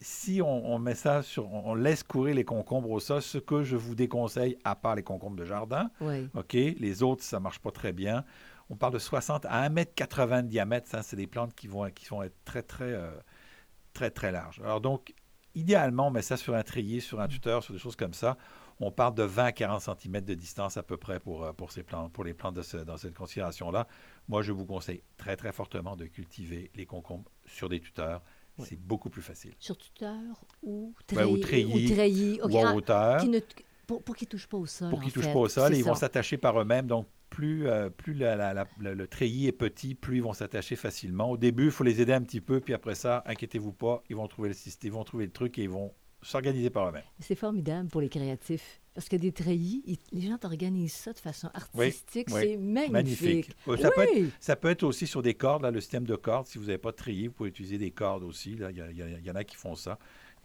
si 0.00 0.40
on, 0.42 0.78
met 0.78 0.94
ça 0.94 1.22
sur, 1.22 1.52
on 1.52 1.74
laisse 1.74 2.02
courir 2.02 2.34
les 2.34 2.44
concombres 2.44 2.90
au 2.90 3.00
sol, 3.00 3.20
ce 3.20 3.38
que 3.38 3.62
je 3.62 3.76
vous 3.76 3.94
déconseille, 3.94 4.56
à 4.64 4.74
part 4.74 4.94
les 4.94 5.02
concombres 5.02 5.36
de 5.36 5.44
jardin, 5.44 5.90
ok, 6.34 6.52
les 6.52 7.02
autres 7.02 7.22
ça 7.22 7.40
marche 7.40 7.58
pas 7.58 7.70
très 7.70 7.92
bien. 7.92 8.24
On 8.68 8.76
parle 8.76 8.94
de 8.94 8.98
60 8.98 9.46
à 9.46 9.68
1,80 9.68 10.38
m 10.38 10.42
de 10.42 10.48
diamètre. 10.48 10.88
Ça, 10.88 11.02
c'est 11.02 11.16
des 11.16 11.26
plantes 11.26 11.54
qui 11.54 11.68
vont, 11.68 11.88
qui 11.90 12.06
vont 12.06 12.22
être 12.22 12.36
très, 12.44 12.62
très, 12.62 12.92
euh, 12.92 13.12
très, 13.92 14.10
très 14.10 14.32
larges. 14.32 14.60
Alors 14.60 14.80
donc, 14.80 15.14
idéalement, 15.54 16.08
on 16.08 16.10
met 16.10 16.22
ça 16.22 16.36
sur 16.36 16.54
un 16.54 16.62
treillis, 16.62 17.00
sur 17.00 17.20
un 17.20 17.28
tuteur, 17.28 17.62
sur 17.62 17.74
des 17.74 17.78
choses 17.78 17.96
comme 17.96 18.14
ça. 18.14 18.36
On 18.80 18.90
parle 18.90 19.14
de 19.14 19.22
20 19.22 19.44
à 19.44 19.52
40 19.52 19.80
cm 19.80 20.20
de 20.20 20.34
distance 20.34 20.76
à 20.76 20.82
peu 20.82 20.96
près 20.96 21.20
pour, 21.20 21.44
euh, 21.44 21.52
pour, 21.52 21.70
ces 21.70 21.82
plantes, 21.82 22.12
pour 22.12 22.24
les 22.24 22.34
plantes 22.34 22.56
de 22.56 22.84
dans 22.84 22.96
cette 22.96 23.14
considération-là. 23.14 23.86
Moi, 24.28 24.42
je 24.42 24.52
vous 24.52 24.66
conseille 24.66 25.02
très, 25.16 25.36
très 25.36 25.52
fortement 25.52 25.96
de 25.96 26.06
cultiver 26.06 26.70
les 26.74 26.86
concombres 26.86 27.30
sur 27.46 27.68
des 27.68 27.80
tuteurs 27.80 28.22
c'est 28.64 28.78
beaucoup 28.78 29.10
plus 29.10 29.22
facile. 29.22 29.54
Sur 29.58 29.76
tuteur 29.76 30.14
ou 30.62 30.94
treillis. 31.02 32.40
ou, 32.42 32.56
en 32.56 32.74
hauteur. 32.74 33.24
pour, 33.86 34.16
qu'ils 34.16 34.26
ne 34.26 34.30
touchent 34.30 34.48
pas 34.48 34.56
au 34.56 34.66
sol. 34.66 34.90
Pour 34.90 35.00
qu'ils 35.00 35.08
ne 35.08 35.14
touchent 35.14 35.32
pas 35.32 35.38
au 35.38 35.48
sol. 35.48 35.74
ils 35.74 35.84
vont 35.84 35.94
s'attacher 35.94 36.36
par 36.36 36.60
eux-mêmes. 36.60 36.86
Donc, 36.86 37.06
plus, 37.30 37.68
euh, 37.68 37.90
plus 37.90 38.14
le 38.14 39.04
treillis 39.06 39.46
est 39.48 39.52
petit, 39.52 39.94
plus 39.94 40.16
ils 40.16 40.22
vont 40.22 40.32
s'attacher 40.32 40.76
facilement. 40.76 41.30
Au 41.30 41.36
début, 41.36 41.66
il 41.66 41.70
faut 41.70 41.84
les 41.84 42.00
aider 42.00 42.12
un 42.12 42.22
petit 42.22 42.40
peu. 42.40 42.60
Puis 42.60 42.74
après 42.74 42.94
ça, 42.94 43.22
inquiétez-vous 43.26 43.72
pas, 43.72 44.02
ils 44.08 44.16
vont 44.16 44.28
trouver 44.28 44.48
le 44.48 44.54
système, 44.54 44.92
ils 44.92 44.94
vont 44.94 45.04
trouver 45.04 45.26
le 45.26 45.32
truc 45.32 45.58
et 45.58 45.64
ils 45.64 45.70
vont 45.70 45.92
s'organiser 46.22 46.70
par 46.70 46.88
eux-mêmes. 46.88 47.04
C'est 47.20 47.34
formidable 47.34 47.88
pour 47.88 48.00
les 48.00 48.08
créatifs. 48.08 48.80
Parce 48.94 49.10
que 49.10 49.16
des 49.16 49.30
treillis, 49.30 50.00
les 50.10 50.22
gens 50.22 50.38
organisent 50.42 50.94
ça 50.94 51.12
de 51.12 51.18
façon 51.18 51.50
artistique. 51.52 52.30
c'est 52.30 52.56
magnifique. 52.56 53.50
Ça, 53.66 53.90
peut 53.90 54.02
être, 54.02 54.32
ça, 54.40 54.56
peut 54.56 54.70
être, 54.70 54.84
aussi 54.84 55.06
sur 55.06 55.20
des 55.20 55.34
cordes, 55.34 55.62
là, 55.62 55.70
le 55.70 55.82
système 55.82 56.04
de 56.04 56.16
cordes. 56.16 56.46
Si 56.46 56.56
vous 56.56 56.64
n'avez 56.64 56.78
pas 56.78 56.92
de 56.92 56.96
treillis, 56.96 57.26
vous 57.26 57.34
pouvez 57.34 57.50
utiliser 57.50 57.76
des 57.76 57.90
cordes 57.90 58.22
aussi. 58.22 58.52
Il 58.52 58.58
y, 58.58 59.26
y, 59.26 59.30
en 59.30 59.34
a 59.34 59.44
qui 59.44 59.54
font 59.54 59.74
ça. 59.74 59.98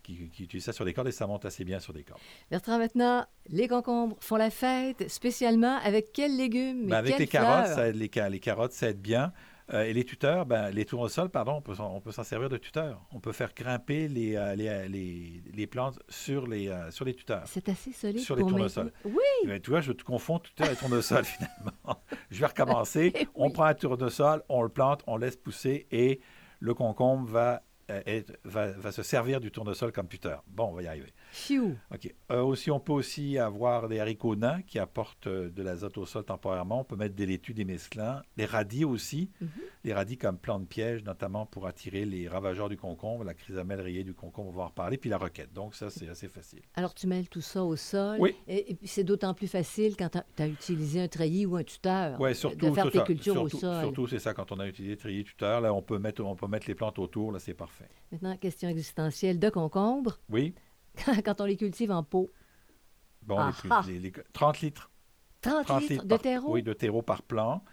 Qui, 0.04 0.30
utilisent 0.40 0.66
ça 0.66 0.74
sur 0.74 0.84
des 0.84 0.94
cordes 0.94 1.08
et 1.08 1.14
ça 1.14 1.28
monte 1.28 1.46
assez 1.46 1.64
bien 1.64 1.80
sur 1.80 1.94
des 1.94 2.04
cordes. 2.04 2.20
Bertrand, 2.50 2.78
maintenant, 2.78 3.26
les 3.48 3.70
concombres 3.70 4.18
font 4.20 4.36
la 4.36 4.50
fête, 4.50 5.08
spécialement 5.10 5.78
avec 5.78 6.12
quels 6.12 6.36
légumes 6.36 6.88
ben 6.88 6.98
Avec 6.98 7.20
les 7.20 7.28
carottes, 7.28 7.68
ça, 7.68 7.90
les, 7.90 8.10
les, 8.10 8.40
carottes, 8.40 8.74
ça 8.74 8.90
aide 8.90 9.00
bien. 9.00 9.32
Euh, 9.74 9.84
et 9.84 9.94
les 9.94 10.04
tuteurs, 10.04 10.46
ben, 10.46 10.70
les 10.72 10.86
tournesols, 10.86 11.30
pardon, 11.30 11.54
on 11.54 11.62
peut, 11.62 11.76
s'en- 11.76 11.96
on 11.96 12.02
peut 12.02 12.12
s'en 12.12 12.24
servir 12.24 12.50
de 12.50 12.58
tuteurs. 12.58 13.02
On 13.12 13.20
peut 13.20 13.32
faire 13.32 13.54
grimper 13.54 14.08
les, 14.08 14.36
euh, 14.36 14.56
les, 14.56 14.90
les- 14.90 15.42
les 15.54 15.68
plantes 15.68 16.00
sur 16.10 16.48
les, 16.48 16.68
euh, 16.68 16.92
sur 16.92 17.06
les 17.06 17.14
tuteurs. 17.14 17.44
C'est 17.46 17.70
assez 17.70 17.92
solide 17.94 18.20
Sur 18.20 18.36
les 18.36 18.42
pour 18.42 18.50
tournesols. 18.52 18.92
Oui, 19.06 19.14
Ben, 19.46 19.62
tu 19.62 19.70
vois, 19.70 19.82
je 19.82 19.92
te 19.94 20.04
confonds 20.04 20.40
tuteur 20.40 20.70
et 20.70 20.76
tournesol 20.76 21.24
finalement. 21.24 22.02
Je 22.30 22.40
vais 22.40 22.48
recommencer. 22.48 23.14
Eh 23.22 23.28
On 23.36 23.50
prend 23.52 23.66
un 23.66 23.74
tournesol, 23.74 24.44
on 24.50 24.62
le 24.64 24.70
plante, 24.70 25.04
on 25.08 25.18
laisse 25.18 25.38
pousser 25.38 25.88
et 25.92 26.20
le 26.60 26.74
concombre 26.74 27.28
va, 27.30 27.64
euh, 27.90 28.02
être- 28.06 28.34
va, 28.44 28.72
va 28.72 28.92
se 28.92 29.04
servir 29.04 29.40
du 29.40 29.52
tournesol 29.52 29.92
comme 29.92 30.08
tuteur. 30.08 30.44
Bon, 30.48 30.66
on 30.70 30.74
va 30.74 30.84
y 30.84 30.88
arriver. 30.88 31.14
Phew. 31.32 31.78
OK. 31.94 32.14
Euh, 32.32 32.42
aussi, 32.42 32.70
on 32.72 32.80
peut 32.80 32.92
aussi 32.94 33.38
avoir 33.38 33.88
des 33.88 34.00
haricots 34.00 34.36
nains 34.36 34.62
qui 34.64 34.78
apportent 34.80 35.28
euh, 35.28 35.50
de 35.50 35.64
l'azote 35.64 35.98
au 35.98 36.06
sol 36.06 36.24
temporairement. 36.24 36.82
On 36.82 36.84
peut 36.84 36.96
mettre 36.96 37.16
des 37.16 37.26
laitues, 37.26 37.54
des 37.54 37.66
mesclins. 37.66 38.22
Les 38.38 38.46
radis 38.46 38.86
aussi. 38.86 39.30
Mhm. 39.40 39.50
Les 39.84 39.94
radis 39.94 40.18
comme 40.18 40.38
plante 40.38 40.68
piège, 40.68 41.04
notamment 41.04 41.46
pour 41.46 41.66
attirer 41.68 42.06
les 42.06 42.28
ravageurs 42.28 42.70
du 42.70 42.78
concombre. 42.78 43.24
La 43.24 43.34
chrysamelle 43.34 43.82
rayée 43.82 44.04
du 44.04 44.14
concombre, 44.14 44.50
on 44.50 44.54
va 44.54 44.64
en 44.64 44.68
reparler. 44.68 44.98
Puis 44.98 45.10
la 45.10 45.18
roquette. 45.18 45.54
Donc, 45.54 45.74
ça, 45.76 45.90
c'est 45.90 46.08
assez 46.10 46.28
facile. 46.28 46.62
Alors, 46.76 46.94
tu 46.94 47.08
mêles 47.08 47.30
tout 47.30 47.42
ça 47.42 47.64
au 47.64 47.76
sol. 47.76 48.18
Oui. 48.20 48.36
Et, 48.48 48.72
et 48.72 48.76
puis, 48.76 48.88
c'est 48.88 49.04
d'autant 49.04 49.34
plus 49.34 49.48
facile 49.48 49.96
quand 49.98 50.10
tu 50.36 50.44
as 50.44 50.48
utilisé 50.48 51.02
un 51.02 51.08
treillis 51.08 51.46
ou 51.46 51.56
un 51.56 51.64
tuteur 51.64 52.20
Oui, 52.20 52.32
euh, 52.32 52.34
surtout, 52.34 52.70
de 52.70 52.72
faire 52.74 52.92
tes 52.92 53.00
ça. 53.00 53.04
cultures 53.06 53.34
surtout, 53.34 53.56
au 53.56 53.60
sol. 53.60 53.82
surtout, 53.82 54.08
c'est 54.08 54.20
ça. 54.20 54.34
Quand 54.34 54.52
on 54.52 54.60
a 54.60 54.68
utilisé 54.68 54.98
trier 54.98 55.24
tuteur, 55.24 55.62
là, 55.62 55.74
on 55.74 55.82
peut 55.82 55.98
mettre, 55.98 56.24
on 56.24 56.36
peut 56.36 56.48
mettre 56.48 56.68
les 56.68 56.76
plantes 56.76 57.00
autour. 57.00 57.32
Là, 57.32 57.40
c'est 57.40 57.54
parfait. 57.54 57.88
Maintenant, 58.12 58.36
question 58.38 58.70
existentielle 58.70 59.40
de 59.40 59.50
concombre. 59.50 60.20
Oui. 60.30 60.54
quand 61.26 61.42
on 61.42 61.46
les 61.46 61.58
cultive 61.58 61.92
en 61.92 62.04
pot, 62.04 62.30
Bon, 63.24 63.38
Ah 63.38 63.48
les 63.48 63.54
plus- 63.54 63.70
ah. 63.72 63.84
les- 63.88 64.00
les- 64.00 64.14
30 64.34 64.62
litres 64.62 64.90
30, 65.42 65.66
30 65.66 65.82
litres, 65.82 65.94
litres 65.94 66.06
de 66.06 66.18
terreau? 66.18 66.54
Oui, 66.54 66.64
de 66.64 66.74
terreau 66.74 67.02
par 67.02 67.22
plan. 67.22 67.64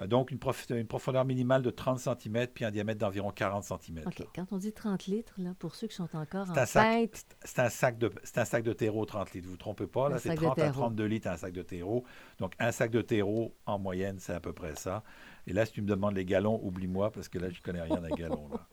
Euh, 0.00 0.06
Donc, 0.06 0.30
une, 0.30 0.38
prof- 0.38 0.66
une 0.70 0.86
profondeur 0.86 1.24
minimale 1.24 1.62
de 1.62 1.70
30 1.70 1.98
cm, 1.98 2.46
puis 2.48 2.64
un 2.64 2.70
diamètre 2.70 3.00
d'environ 3.00 3.30
40 3.30 3.64
cm. 3.64 4.02
OK. 4.06 4.22
Quand 4.34 4.46
on 4.52 4.58
dit 4.58 4.72
30 4.72 5.06
litres, 5.06 5.34
là, 5.38 5.54
pour 5.58 5.74
ceux 5.74 5.86
qui 5.88 5.96
sont 5.96 6.08
encore 6.16 6.46
C'est 6.46 6.52
en 6.52 6.62
un 6.62 6.66
sac. 6.66 6.92
fête, 6.92 7.36
C'est 7.44 7.58
un 7.60 7.68
sac 7.68 7.98
de 7.98 8.10
c'est 8.22 8.38
un 8.38 8.44
sac 8.44 8.62
de 8.62 8.72
terreau 8.72 9.04
30 9.04 9.32
litres. 9.32 9.46
Vous 9.46 9.52
ne 9.52 9.56
vous 9.56 9.58
trompez 9.58 9.86
pas, 9.86 10.08
là, 10.08 10.18
c'est 10.18 10.28
sac 10.28 10.38
de 10.38 10.44
30 10.44 10.58
à 10.58 10.62
terreau. 10.62 10.80
32 10.82 11.04
litres 11.06 11.28
un 11.28 11.36
sac 11.36 11.52
de 11.52 11.62
terreau. 11.62 12.04
Donc, 12.38 12.52
un 12.58 12.70
sac 12.72 12.90
de 12.90 13.02
terreau, 13.02 13.54
en 13.66 13.78
moyenne, 13.78 14.18
c'est 14.18 14.34
à 14.34 14.40
peu 14.40 14.52
près 14.52 14.74
ça. 14.76 15.02
Et 15.46 15.52
là, 15.54 15.64
si 15.64 15.72
tu 15.72 15.80
me 15.82 15.86
demandes 15.88 16.14
les 16.14 16.26
gallons, 16.26 16.60
oublie-moi, 16.62 17.10
parce 17.10 17.28
que 17.28 17.38
là, 17.38 17.48
je 17.48 17.58
ne 17.58 17.62
connais 17.62 17.80
rien 17.80 17.96
d'un 18.00 18.10
gallon. 18.10 18.48
là. 18.52 18.66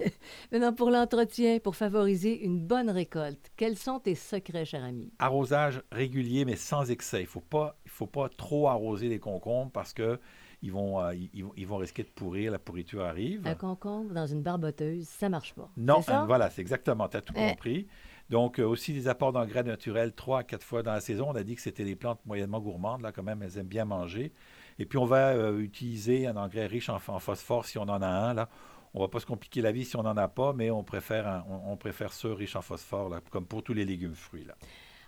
maintenant 0.52 0.72
pour 0.72 0.90
l'entretien, 0.90 1.58
pour 1.60 1.76
favoriser 1.76 2.42
une 2.44 2.58
bonne 2.66 2.88
récolte, 2.90 3.50
quels 3.56 3.76
sont 3.76 4.00
tes 4.00 4.14
secrets, 4.14 4.64
cher 4.64 4.82
ami? 4.82 5.12
Arrosage 5.18 5.82
régulier, 5.92 6.44
mais 6.44 6.56
sans 6.56 6.90
excès. 6.90 7.20
Il 7.20 7.24
ne 7.24 7.28
faut, 7.28 7.40
pas- 7.40 7.76
il 7.84 7.90
faut 7.90 8.06
pas 8.06 8.28
trop 8.30 8.68
arroser 8.68 9.08
les 9.08 9.18
concombres 9.18 9.70
parce 9.72 9.92
que 9.92 10.18
ils 10.62 10.72
vont, 10.72 11.00
euh, 11.00 11.14
ils, 11.14 11.28
ils 11.34 11.44
vont- 11.44 11.52
ils 11.56 11.66
vont 11.66 11.76
risquer 11.78 12.02
de 12.04 12.08
pourrir. 12.08 12.52
La 12.52 12.58
pourriture 12.58 13.02
arrive. 13.04 13.46
Un 13.46 13.54
concombre 13.54 14.12
dans 14.14 14.26
une 14.26 14.42
barboteuse, 14.42 15.06
ça 15.08 15.28
marche 15.28 15.54
pas. 15.54 15.68
Non, 15.76 16.02
ça? 16.02 16.22
euh, 16.22 16.26
voilà, 16.26 16.50
c'est 16.50 16.60
exactement, 16.62 17.08
tu 17.08 17.16
as 17.16 17.20
tout 17.20 17.34
Eh. 17.36 17.50
compris. 17.50 17.86
Donc, 18.30 18.58
euh, 18.58 18.64
aussi 18.64 18.92
des 18.94 19.08
apports 19.08 19.32
d'engrais 19.32 19.62
naturels 19.64 20.12
trois 20.14 20.38
à 20.38 20.42
quatre 20.44 20.64
fois 20.64 20.82
dans 20.82 20.92
la 20.92 21.00
saison. 21.00 21.28
On 21.30 21.34
a 21.34 21.42
dit 21.42 21.54
que 21.54 21.60
c'était 21.60 21.84
des 21.84 21.96
plantes 21.96 22.20
moyennement 22.24 22.60
gourmandes, 22.60 23.02
là, 23.02 23.12
quand 23.12 23.22
même, 23.22 23.42
elles 23.42 23.58
aiment 23.58 23.66
bien 23.66 23.84
manger. 23.84 24.32
Et 24.78 24.86
puis, 24.86 24.96
on 24.98 25.04
va 25.04 25.30
euh, 25.32 25.58
utiliser 25.58 26.26
un 26.26 26.36
engrais 26.36 26.66
riche 26.66 26.88
en, 26.88 26.96
en 27.08 27.18
phosphore 27.18 27.66
si 27.66 27.76
on 27.78 27.82
en 27.82 28.00
a 28.00 28.06
un, 28.08 28.32
là. 28.34 28.48
On 28.94 29.00
va 29.00 29.08
pas 29.08 29.20
se 29.20 29.26
compliquer 29.26 29.62
la 29.62 29.72
vie 29.72 29.84
si 29.86 29.96
on 29.96 30.02
n'en 30.02 30.16
a 30.18 30.28
pas, 30.28 30.52
mais 30.52 30.70
on 30.70 30.84
préfère, 30.84 31.26
un- 31.26 31.44
on, 31.48 31.72
on 31.72 31.76
préfère 31.76 32.12
ceux 32.12 32.32
riches 32.32 32.56
en 32.56 32.62
phosphore, 32.62 33.08
là, 33.08 33.20
comme 33.30 33.46
pour 33.46 33.62
tous 33.62 33.72
les 33.74 33.84
légumes 33.86 34.14
fruits. 34.14 34.44
Là. 34.44 34.54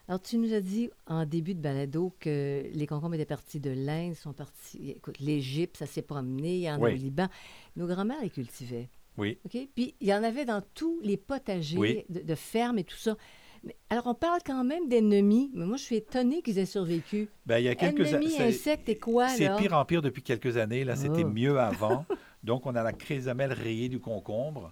Alors, 0.09 0.21
tu 0.21 0.37
nous 0.37 0.53
as 0.53 0.61
dit 0.61 0.91
en 1.07 1.25
début 1.25 1.55
de 1.55 1.61
balado 1.61 2.13
que 2.21 2.65
les 2.75 2.87
concombres 2.87 3.15
étaient 3.15 3.25
partis 3.25 3.59
de 3.61 3.71
l'Inde, 3.71 4.15
sont 4.15 4.35
partis. 4.35 4.91
Écoute, 4.91 5.19
l'Égypte, 5.19 5.79
ça 5.79 5.87
s'est 5.87 6.03
promené, 6.03 6.57
il 6.57 6.63
y 6.63 6.71
en 6.71 6.75
a 6.75 6.79
Oui. 6.79 6.93
au 6.93 6.95
Liban. 6.97 7.29
Nos 7.77 7.87
grands-mères 7.87 8.21
les 8.23 8.29
cultivaient. 8.31 8.91
Oui. 9.17 9.39
OK? 9.47 9.57
Puis, 9.75 9.95
il 10.01 10.07
y 10.09 10.13
en 10.13 10.23
avait 10.23 10.45
dans 10.45 10.63
tous 10.75 11.01
les 11.03 11.17
potagers 11.17 11.79
Oui. 11.79 12.05
de, 12.11 12.21
de 12.21 12.35
fermes 12.35 12.79
et 12.79 12.85
tout 12.85 12.97
ça. 12.99 13.17
Mais, 13.63 13.75
alors, 13.89 14.09
on 14.09 14.15
parle 14.15 14.41
quand 14.45 14.63
même 14.63 14.89
d'ennemis, 14.91 15.51
mais 15.55 15.65
moi, 15.65 15.79
je 15.79 15.85
suis 15.85 15.97
étonnée 15.97 16.43
qu'ils 16.43 16.59
aient 16.59 16.67
survécu. 16.67 17.29
Ben, 17.47 17.59
il 17.59 17.65
y 17.65 17.69
a 17.69 17.75
quelques 17.75 18.13
Ennemis, 18.13 18.37
insectes 18.39 18.91
et 18.91 18.99
quoi, 18.99 19.29
C'est 19.29 19.49
pire 19.57 19.73
en 19.73 19.87
pire 19.87 20.03
depuis 20.03 20.23
quelques 20.23 20.59
années. 20.59 20.85
Là, 20.85 20.97
c'était 20.97 21.25
Oh. 21.25 21.29
mieux 21.31 21.59
avant. 21.61 22.05
Donc, 22.43 22.67
on 22.67 22.75
a 22.75 22.83
la 22.83 22.93
chrysamelle 22.93 23.55
rayée 23.55 23.89
du 23.89 24.01
concombre. 24.01 24.71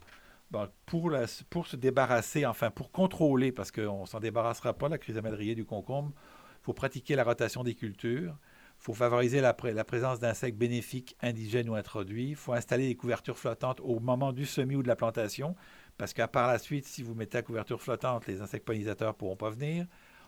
Bon, 0.53 0.69
pour, 0.85 1.67
se 1.67 1.77
débarrasser, 1.77 2.45
enfin, 2.45 2.71
pour 2.71 2.93
contrôler, 2.93 3.53
parce 3.53 3.73
qu'on 3.73 4.03
ne 4.03 4.07
s'en 4.07 4.21
débarrassera 4.21 4.75
pas, 4.75 4.91
la 4.91 4.99
chrysamelle 4.99 5.33
rayée 5.35 5.55
du 5.55 5.65
concombre, 5.65 6.13
il 6.61 6.65
faut 6.65 6.75
pratiquer 6.75 7.17
la 7.17 7.25
rotation 7.25 7.65
des 7.65 7.75
cultures. 7.75 8.37
Il 8.79 8.85
faut 8.85 8.93
favoriser 8.93 9.41
la, 9.41 9.55
pré- 9.55 9.73
la 9.73 9.85
présence 9.85 10.19
d'insectes 10.21 10.59
bénéfiques, 10.59 11.17
indigènes 11.23 11.71
ou 11.71 11.75
introduits. 11.75 12.31
Il 12.31 12.37
faut 12.37 12.53
installer 12.53 12.87
des 12.87 12.97
couvertures 12.97 13.39
flottantes 13.39 13.81
au 13.81 13.99
moment 13.99 14.33
du 14.35 14.45
semis 14.45 14.77
ou 14.77 14.83
de 14.83 14.89
la 14.89 14.97
plantation, 14.97 15.57
parce 15.97 16.13
qu'à 16.13 16.29
par 16.29 16.49
la 16.49 16.59
suite, 16.59 16.85
si 16.85 17.03
vous 17.03 17.15
mettez 17.15 17.39
la 17.39 17.43
couverture 17.43 17.81
flottante, 17.81 18.27
les 18.27 18.43
insectes 18.43 18.67
pollinisateurs 18.67 19.13
ne 19.13 19.17
pourront 19.17 19.37
pas 19.37 19.51
venir. 19.51 19.87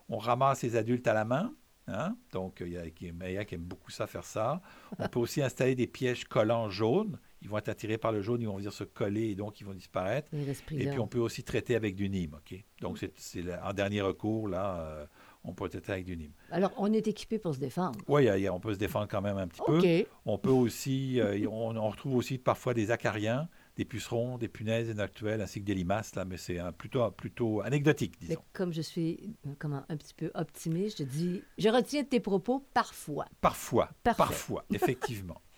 On 0.08 0.16
ramasse 0.16 0.62
les 0.62 0.76
adultes 0.76 1.06
à 1.06 1.12
la 1.12 1.26
main. 1.26 1.52
hein. 1.86 2.16
Donc, 2.32 2.62
il 2.64 2.72
y 2.72 2.78
a 2.78 3.12
Maya 3.12 3.44
qui 3.44 3.56
aime 3.56 3.62
beaucoup 3.62 3.90
ça, 3.90 4.06
faire 4.06 4.24
ça. 4.24 4.62
On 4.98 5.06
peut 5.08 5.20
aussi 5.20 5.42
installer 5.42 5.74
des 5.74 5.86
pièges 5.86 6.24
collants 6.24 6.70
jaunes. 6.70 7.18
Ils 7.44 7.50
vont 7.50 7.58
être 7.58 7.68
attirés 7.68 7.98
par 7.98 8.10
le 8.10 8.22
jaune, 8.22 8.40
ils 8.40 8.48
vont 8.48 8.56
venir 8.56 8.72
se 8.72 8.84
coller 8.84 9.28
et 9.30 9.34
donc 9.34 9.60
ils 9.60 9.64
vont 9.64 9.74
disparaître. 9.74 10.28
Et 10.72 10.88
puis 10.88 10.98
on 10.98 11.06
peut 11.06 11.18
aussi 11.18 11.44
traiter 11.44 11.76
avec 11.76 11.94
du 11.94 12.08
Nîmes. 12.08 12.34
ok? 12.34 12.58
Donc 12.80 12.98
c'est 13.16 13.44
en 13.62 13.72
dernier 13.72 14.00
recours, 14.00 14.48
là, 14.48 14.80
euh, 14.80 15.06
on 15.44 15.52
peut 15.52 15.68
traiter 15.68 15.92
avec 15.92 16.06
du 16.06 16.16
Nîmes. 16.16 16.32
Alors, 16.50 16.72
on 16.78 16.90
est 16.92 17.06
équipé 17.06 17.38
pour 17.38 17.54
se 17.54 17.60
défendre. 17.60 17.98
Oui, 18.08 18.28
on 18.48 18.60
peut 18.60 18.72
se 18.72 18.78
défendre 18.78 19.08
quand 19.08 19.20
même 19.20 19.36
un 19.36 19.46
petit 19.46 19.60
peu. 19.66 20.06
On 20.24 20.38
peut 20.38 20.48
aussi, 20.50 21.20
euh, 21.20 21.46
on, 21.50 21.76
on 21.76 21.88
retrouve 21.90 22.16
aussi 22.16 22.38
parfois 22.38 22.72
des 22.72 22.90
acariens, 22.90 23.48
des 23.76 23.84
pucerons, 23.84 24.38
des 24.38 24.48
punaises 24.48 24.88
inactuelles, 24.88 25.42
ainsi 25.42 25.60
que 25.60 25.66
des 25.66 25.74
limaces, 25.74 26.14
là, 26.14 26.24
mais 26.24 26.38
c'est 26.38 26.58
plutôt, 26.78 27.10
plutôt 27.10 27.60
anecdotique, 27.60 28.14
Mais 28.22 28.28
disons. 28.28 28.40
comme 28.54 28.72
je 28.72 28.80
suis 28.80 29.34
euh, 29.46 29.50
comment, 29.58 29.84
un 29.90 29.96
petit 29.98 30.14
peu 30.14 30.30
optimiste, 30.34 30.98
je 31.00 31.04
dis, 31.04 31.42
je 31.58 31.68
retiens 31.68 32.04
de 32.04 32.08
tes 32.08 32.20
propos 32.20 32.64
parfois. 32.72 33.26
Parfois, 33.42 33.90
Parfait. 34.02 34.16
parfois, 34.16 34.64
effectivement. 34.72 35.40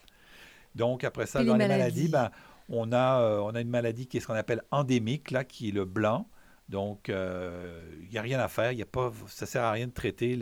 Donc 0.76 1.02
après 1.04 1.26
ça, 1.26 1.42
dans 1.42 1.54
les 1.56 1.66
maladies, 1.66 2.08
maladies. 2.08 2.08
ben, 2.08 2.30
on, 2.68 2.92
a, 2.92 3.20
euh, 3.20 3.38
on 3.40 3.54
a 3.54 3.60
une 3.60 3.70
maladie 3.70 4.06
qui 4.06 4.16
est 4.16 4.20
ce 4.20 4.26
qu'on 4.26 4.34
appelle 4.34 4.62
endémique, 4.70 5.30
là, 5.30 5.42
qui 5.44 5.68
est 5.68 5.72
le 5.72 5.84
blanc. 5.84 6.28
Donc, 6.68 7.08
euh, 7.08 7.80
il 8.02 8.08
n'y 8.10 8.18
a 8.18 8.22
rien 8.22 8.40
à 8.40 8.48
faire. 8.48 8.72
Y 8.72 8.82
a 8.82 8.86
pas, 8.86 9.12
ça 9.28 9.44
ne 9.46 9.48
sert 9.48 9.62
à 9.62 9.70
rien 9.72 9.86
de 9.86 9.92
traiter. 9.92 10.30
il 10.32 10.40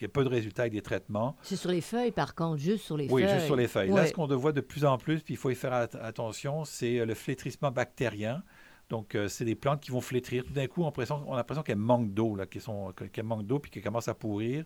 y 0.00 0.04
a 0.04 0.08
peu 0.08 0.24
de 0.24 0.28
résultats 0.30 0.62
avec 0.62 0.72
des 0.72 0.80
traitements. 0.82 1.36
C'est 1.42 1.56
sur 1.56 1.70
les 1.70 1.82
feuilles, 1.82 2.10
par 2.12 2.34
contre, 2.34 2.56
juste 2.58 2.84
sur 2.84 2.96
les 2.96 3.06
Oui, 3.10 3.22
feuilles. 3.22 3.34
juste 3.34 3.46
sur 3.46 3.56
les 3.56 3.68
feuilles. 3.68 3.90
Là, 3.90 4.06
ce 4.06 4.12
qu'on 4.14 4.26
voit 4.26 4.52
de 4.52 4.62
plus 4.62 4.84
en 4.86 4.96
plus, 4.98 5.20
puis 5.22 5.34
il 5.34 5.36
faut 5.36 5.50
y 5.50 5.54
faire 5.54 5.72
at- 5.74 5.88
attention, 6.02 6.64
c'est 6.64 7.00
euh, 7.00 7.04
le 7.06 7.14
flétrissement 7.14 7.70
bactérien. 7.70 8.42
Donc, 8.88 9.14
euh, 9.14 9.28
c'est 9.28 9.44
des 9.44 9.56
plantes 9.56 9.80
qui 9.80 9.90
vont 9.90 10.00
flétrir. 10.00 10.44
Tout 10.44 10.52
d'un 10.54 10.68
coup, 10.68 10.80
on 10.80 10.84
a 10.84 10.86
l'impression, 10.86 11.22
on 11.26 11.34
a 11.34 11.36
l'impression 11.36 11.62
qu'elles 11.62 11.76
manquent 11.76 12.14
d'eau, 12.14 12.36
qu'elles 13.12 13.24
manquent 13.24 13.44
d'eau 13.46 13.58
puis 13.58 13.70
qu'elles 13.70 13.82
commencent 13.82 14.08
à 14.08 14.14
pourrir. 14.14 14.64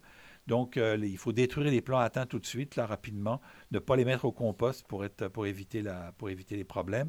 Donc, 0.50 0.76
euh, 0.76 0.98
il 1.00 1.16
faut 1.16 1.32
détruire 1.32 1.70
les 1.70 1.80
plants 1.80 2.00
atteints 2.00 2.26
tout 2.26 2.40
de 2.40 2.44
suite, 2.44 2.74
là, 2.74 2.84
rapidement. 2.84 3.40
Ne 3.70 3.78
pas 3.78 3.94
les 3.94 4.04
mettre 4.04 4.24
au 4.24 4.32
compost 4.32 4.84
pour, 4.88 5.04
être, 5.04 5.28
pour, 5.28 5.46
éviter, 5.46 5.80
la, 5.80 6.10
pour 6.18 6.28
éviter 6.28 6.56
les 6.56 6.64
problèmes. 6.64 7.08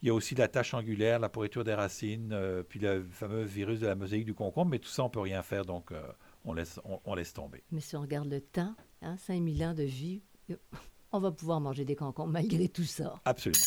Il 0.00 0.08
y 0.08 0.10
a 0.10 0.14
aussi 0.14 0.34
la 0.34 0.48
tache 0.48 0.72
angulaire, 0.72 1.18
la 1.18 1.28
pourriture 1.28 1.64
des 1.64 1.74
racines, 1.74 2.30
euh, 2.32 2.62
puis 2.62 2.80
le 2.80 3.04
fameux 3.10 3.42
virus 3.42 3.80
de 3.80 3.86
la 3.86 3.94
mosaïque 3.94 4.24
du 4.24 4.32
concombre. 4.32 4.70
Mais 4.70 4.78
tout 4.78 4.88
ça, 4.88 5.02
on 5.02 5.08
ne 5.08 5.10
peut 5.10 5.20
rien 5.20 5.42
faire, 5.42 5.66
donc 5.66 5.92
euh, 5.92 6.00
on, 6.46 6.54
laisse, 6.54 6.80
on, 6.86 6.98
on 7.04 7.14
laisse 7.14 7.34
tomber. 7.34 7.62
Mais 7.72 7.80
si 7.80 7.94
on 7.94 8.00
regarde 8.00 8.30
le 8.30 8.40
temps, 8.40 8.74
hein, 9.02 9.18
5000 9.18 9.64
ans 9.64 9.74
de 9.74 9.82
vie, 9.82 10.22
on 11.12 11.18
va 11.18 11.30
pouvoir 11.30 11.60
manger 11.60 11.84
des 11.84 11.94
concombres 11.94 12.32
malgré 12.32 12.70
tout 12.70 12.84
ça. 12.84 13.20
Absolument. 13.26 13.60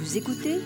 Vous 0.00 0.16
écoutez 0.16 0.58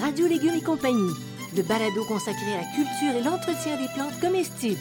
Radio 0.00 0.26
Légumes 0.26 0.54
et 0.54 0.62
compagnie, 0.62 1.12
le 1.56 1.62
balado 1.62 2.04
consacré 2.04 2.52
à 2.52 2.60
la 2.60 2.66
culture 2.74 3.16
et 3.18 3.22
l'entretien 3.22 3.78
des 3.78 3.88
plantes 3.94 4.20
comestibles. 4.20 4.76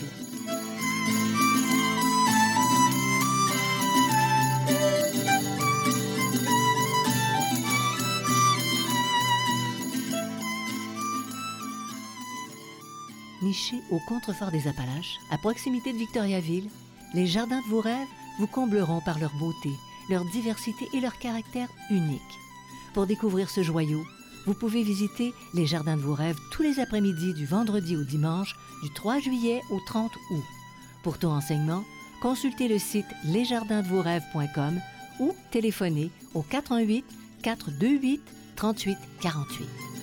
Nichés 13.41 13.75
au 13.91 13.99
contrefort 14.09 14.51
des 14.51 14.67
Appalaches, 14.67 15.19
à 15.31 15.37
proximité 15.37 15.93
de 15.93 15.97
Victoriaville, 15.97 16.69
les 17.13 17.25
jardins 17.25 17.61
de 17.61 17.69
vos 17.69 17.79
rêves 17.79 18.07
vous 18.39 18.47
combleront 18.47 18.99
par 18.99 19.19
leur 19.19 19.31
beauté, 19.39 19.69
leur 20.09 20.25
diversité 20.25 20.89
et 20.93 20.99
leur 20.99 21.17
caractère 21.19 21.69
unique. 21.89 22.21
Pour 22.93 23.07
découvrir 23.07 23.49
ce 23.49 23.63
joyau, 23.63 24.03
vous 24.45 24.53
pouvez 24.53 24.83
visiter 24.83 25.33
les 25.53 25.65
jardins 25.65 25.97
de 25.97 26.01
vos 26.01 26.13
rêves 26.13 26.37
tous 26.51 26.63
les 26.63 26.79
après-midi 26.79 27.33
du 27.33 27.45
vendredi 27.45 27.95
au 27.97 28.03
dimanche 28.03 28.55
du 28.83 28.93
3 28.93 29.19
juillet 29.19 29.61
au 29.71 29.79
30 29.85 30.11
août. 30.31 30.43
Pour 31.03 31.17
tout 31.17 31.29
renseignement, 31.29 31.83
consultez 32.21 32.67
le 32.67 32.79
site 32.79 33.05
lesjardinsdevosrêves.com 33.25 34.79
ou 35.19 35.33
téléphonez 35.51 36.11
au 36.33 36.41
88 36.41 37.05
428 37.41 38.21
38 38.55 38.97
48. 39.21 39.94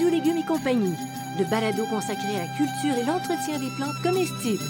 Radio 0.00 0.16
Légumes 0.16 0.38
et 0.38 0.46
compagnie, 0.46 0.94
le 1.38 1.44
balado 1.50 1.84
consacré 1.90 2.34
à 2.36 2.46
la 2.46 2.56
culture 2.56 2.96
et 2.96 3.04
l'entretien 3.04 3.58
des 3.58 3.68
plantes 3.76 4.00
comestibles. 4.02 4.64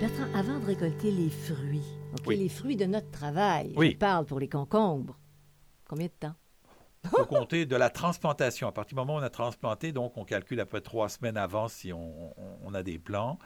Bertrand, 0.00 0.32
avant 0.34 0.58
de 0.58 0.66
récolter 0.66 1.10
les 1.10 1.28
fruits, 1.30 1.84
ok, 2.14 2.24
Oui. 2.26 2.36
les 2.38 2.48
fruits 2.48 2.76
de 2.76 2.86
notre 2.86 3.10
travail, 3.10 3.72
Oui. 3.76 3.92
je 3.92 3.96
parle 3.96 4.24
pour 4.24 4.40
les 4.40 4.48
concombres, 4.48 5.18
combien 5.88 6.06
de 6.06 6.12
temps? 6.12 6.34
Il 7.04 7.10
faut 7.10 7.24
compter 7.26 7.64
de 7.66 7.76
la 7.76 7.88
transplantation. 7.90 8.68
À 8.68 8.72
partir 8.72 8.94
du 8.94 9.00
moment 9.00 9.14
où 9.16 9.18
on 9.20 9.22
a 9.22 9.30
transplanté, 9.30 9.92
donc 9.92 10.16
on 10.16 10.24
calcule 10.24 10.60
à 10.60 10.64
peu 10.66 10.70
près 10.72 10.80
trois 10.82 11.08
semaines 11.08 11.36
avant 11.38 11.68
si 11.68 11.92
on, 11.92 12.30
on- 12.38 12.58
on 12.62 12.74
a 12.74 12.82
des 12.82 12.98
plants. 12.98 13.38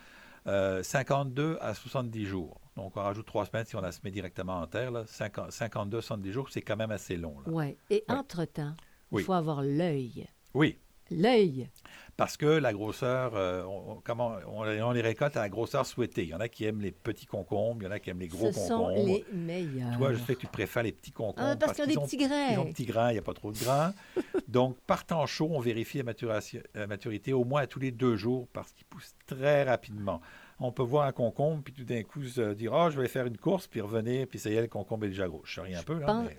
Euh, 0.47 0.83
52 0.83 1.57
à 1.61 1.73
70 1.75 2.25
jours. 2.27 2.61
Donc 2.77 2.97
on 2.97 3.01
rajoute 3.03 3.27
trois 3.27 3.47
semaines 3.47 3.67
si 3.67 3.77
on 3.77 3.81
la 3.81 3.93
se 3.93 4.01
met 4.05 4.11
directement 4.11 4.61
en 4.61 4.67
terre. 4.67 4.91
Là. 4.91 5.05
50 5.07 5.53
52 5.53 6.01
70 6.01 6.33
jours, 6.33 6.49
c'est 6.51 6.63
quand 6.63 6.77
même 6.77 6.91
assez 6.91 7.17
long. 7.17 7.37
Oui. 7.47 7.77
Et 7.91 8.05
Ouais. 8.09 8.15
entre-temps, 8.17 8.75
il 9.13 9.17
Oui. 9.19 9.23
faut 9.23 9.33
avoir 9.33 9.63
l'œil. 9.63 10.27
Oui, 10.55 10.79
L'œil. 11.11 11.69
parce 12.17 12.37
que 12.37 12.47
la 12.47 12.73
grosseur, 12.73 13.35
euh, 13.37 13.63
on, 13.65 13.93
on- 13.93 14.01
comment, 14.03 14.37
on, 14.49 14.65
les- 14.65 14.81
on 14.83 14.91
les 14.93 15.03
récolte 15.03 15.37
à 15.37 15.41
la 15.41 15.49
grosseur 15.49 15.85
souhaitée. 15.87 16.23
Il 16.23 16.29
y 16.31 16.35
en 16.35 16.41
a 16.41 16.49
qui 16.49 16.65
aiment 16.65 16.81
les 16.81 16.93
petits 16.93 17.27
concombres, 17.27 17.83
il 17.83 17.85
y 17.85 17.89
en 17.89 17.91
a 17.93 17.99
qui 18.01 18.11
aiment 18.11 18.21
les 18.21 18.29
gros 18.29 18.51
Ce 18.53 18.59
sont 18.61 18.79
concombres. 18.79 19.07
les 19.07 19.25
meilleurs. 19.33 19.97
Toi, 19.99 20.13
je 20.15 20.19
sais 20.25 20.35
que 20.35 20.41
tu 20.41 20.47
préfères 20.47 20.83
les 20.83 20.93
petits 20.93 21.13
concombres 21.13 21.47
Ah, 21.53 21.57
parce 21.57 21.75
qu'ils 21.75 21.85
ont 21.99 22.03
des 22.03 22.07
petits 22.07 22.17
grains. 22.17 22.49
Ils 22.53 22.59
ont 22.59 22.67
petits 22.73 22.87
grains, 22.87 23.11
il 23.11 23.15
n'y 23.15 23.19
a 23.19 23.23
pas 23.23 23.35
trop 23.35 23.53
de 23.53 23.59
grains. 23.59 23.93
Donc, 24.49 24.79
par 24.87 25.05
temps 25.07 25.27
chaud, 25.27 25.49
on 25.53 25.61
vérifie 25.61 26.03
la, 26.03 26.41
la 26.75 26.87
maturité 26.87 27.33
au 27.33 27.45
moins 27.45 27.63
à 27.63 27.67
tous 27.67 27.79
les 27.81 27.91
deux 27.93 28.17
jours 28.17 28.49
parce 28.53 28.73
qu'ils 28.73 28.87
poussent 28.87 29.15
très 29.27 29.63
rapidement. 29.65 30.21
On 30.61 30.73
peut 30.73 30.83
voir 30.83 31.07
un 31.07 31.13
concombre, 31.13 31.63
puis 31.65 31.73
tout 31.75 31.85
d'un 31.85 32.03
coup 32.03 32.23
se 32.25 32.53
dire 32.55 32.73
Ah, 32.75 32.91
je 32.91 33.01
vais 33.01 33.09
faire 33.09 33.27
une 33.27 33.37
course, 33.39 33.67
puis 33.67 33.81
revenir, 33.81 34.27
puis 34.27 34.39
ça 34.39 34.51
y 34.51 34.55
est, 34.55 34.63
le 34.63 34.69
concombre 34.69 35.05
est 35.07 35.09
déjà 35.09 35.27
gros. 35.29 35.43
Je 35.45 35.51
charrie 35.53 35.75
un 35.75 35.83
peu, 35.83 35.99
là, 35.99 36.07
Pense- 36.07 36.27
mais 36.27 36.37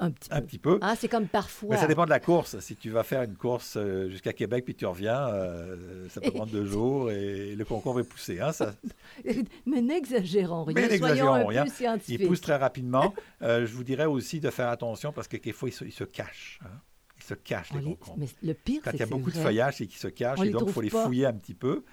Un 0.00 0.10
petit 0.10 0.28
peu. 0.28 0.34
un 0.36 0.40
petit 0.42 0.58
peu. 0.58 0.78
Ah, 0.82 0.94
c'est 0.96 1.08
comme 1.08 1.26
parfois. 1.28 1.70
Mais 1.74 1.80
ça 1.80 1.86
dépend 1.86 2.04
de 2.04 2.10
la 2.10 2.20
course. 2.20 2.58
Si 2.60 2.76
tu 2.76 2.90
vas 2.90 3.02
faire 3.04 3.22
une 3.22 3.36
course 3.36 3.76
euh, 3.76 4.08
jusqu'à 4.08 4.32
Québec, 4.32 4.64
puis 4.64 4.74
tu 4.74 4.86
reviens, 4.86 5.28
euh, 5.28 6.08
ça 6.10 6.20
peut 6.20 6.30
prendre 6.30 6.50
deux 6.52 6.64
jours 6.66 7.10
et 7.10 7.54
le 7.54 7.64
concombre 7.64 8.00
est 8.00 8.04
poussé. 8.08 8.40
hein, 8.40 8.52
ça, 8.52 8.74
Mais 9.66 9.80
n'exagérons 9.82 10.64
rien. 10.64 10.74
Mais 10.74 10.88
n'exagérons 10.88 11.46
rien. 11.46 11.64
peu. 11.64 11.98
Il 12.08 12.26
pousse 12.26 12.40
très 12.40 12.56
rapidement. 12.56 13.14
Euh, 13.42 13.66
je 13.66 13.74
vous 13.74 13.84
dirais 13.84 14.06
aussi 14.06 14.40
de 14.40 14.48
faire 14.48 14.68
attention 14.68 15.12
parce 15.12 15.28
que 15.28 15.36
quelquefois, 15.36 15.68
il 15.68 15.72
se, 15.72 15.84
il 15.84 15.92
se 15.92 16.04
cache. 16.04 16.58
hein. 16.64 16.68
Il 17.18 17.22
se 17.22 17.34
cache, 17.34 17.72
les 17.72 17.80
les- 17.80 17.84
concombres. 17.84 18.18
Mais 18.18 18.28
le 18.42 18.54
pire, 18.54 18.80
Quand 18.82 18.90
il 18.92 18.98
y 18.98 19.02
a 19.02 19.06
beaucoup 19.06 19.30
de 19.30 19.36
feuillage, 19.36 19.76
c'est 19.78 19.86
qu'ils 19.86 19.98
se 20.00 20.08
cachent 20.08 20.38
On 20.40 20.44
et 20.44 20.50
donc 20.50 20.64
il 20.68 20.72
faut 20.72 20.80
les 20.80 20.88
pas. 20.90 21.04
fouiller 21.04 21.26
un 21.26 21.32
petit 21.34 21.52
peu. 21.54 21.84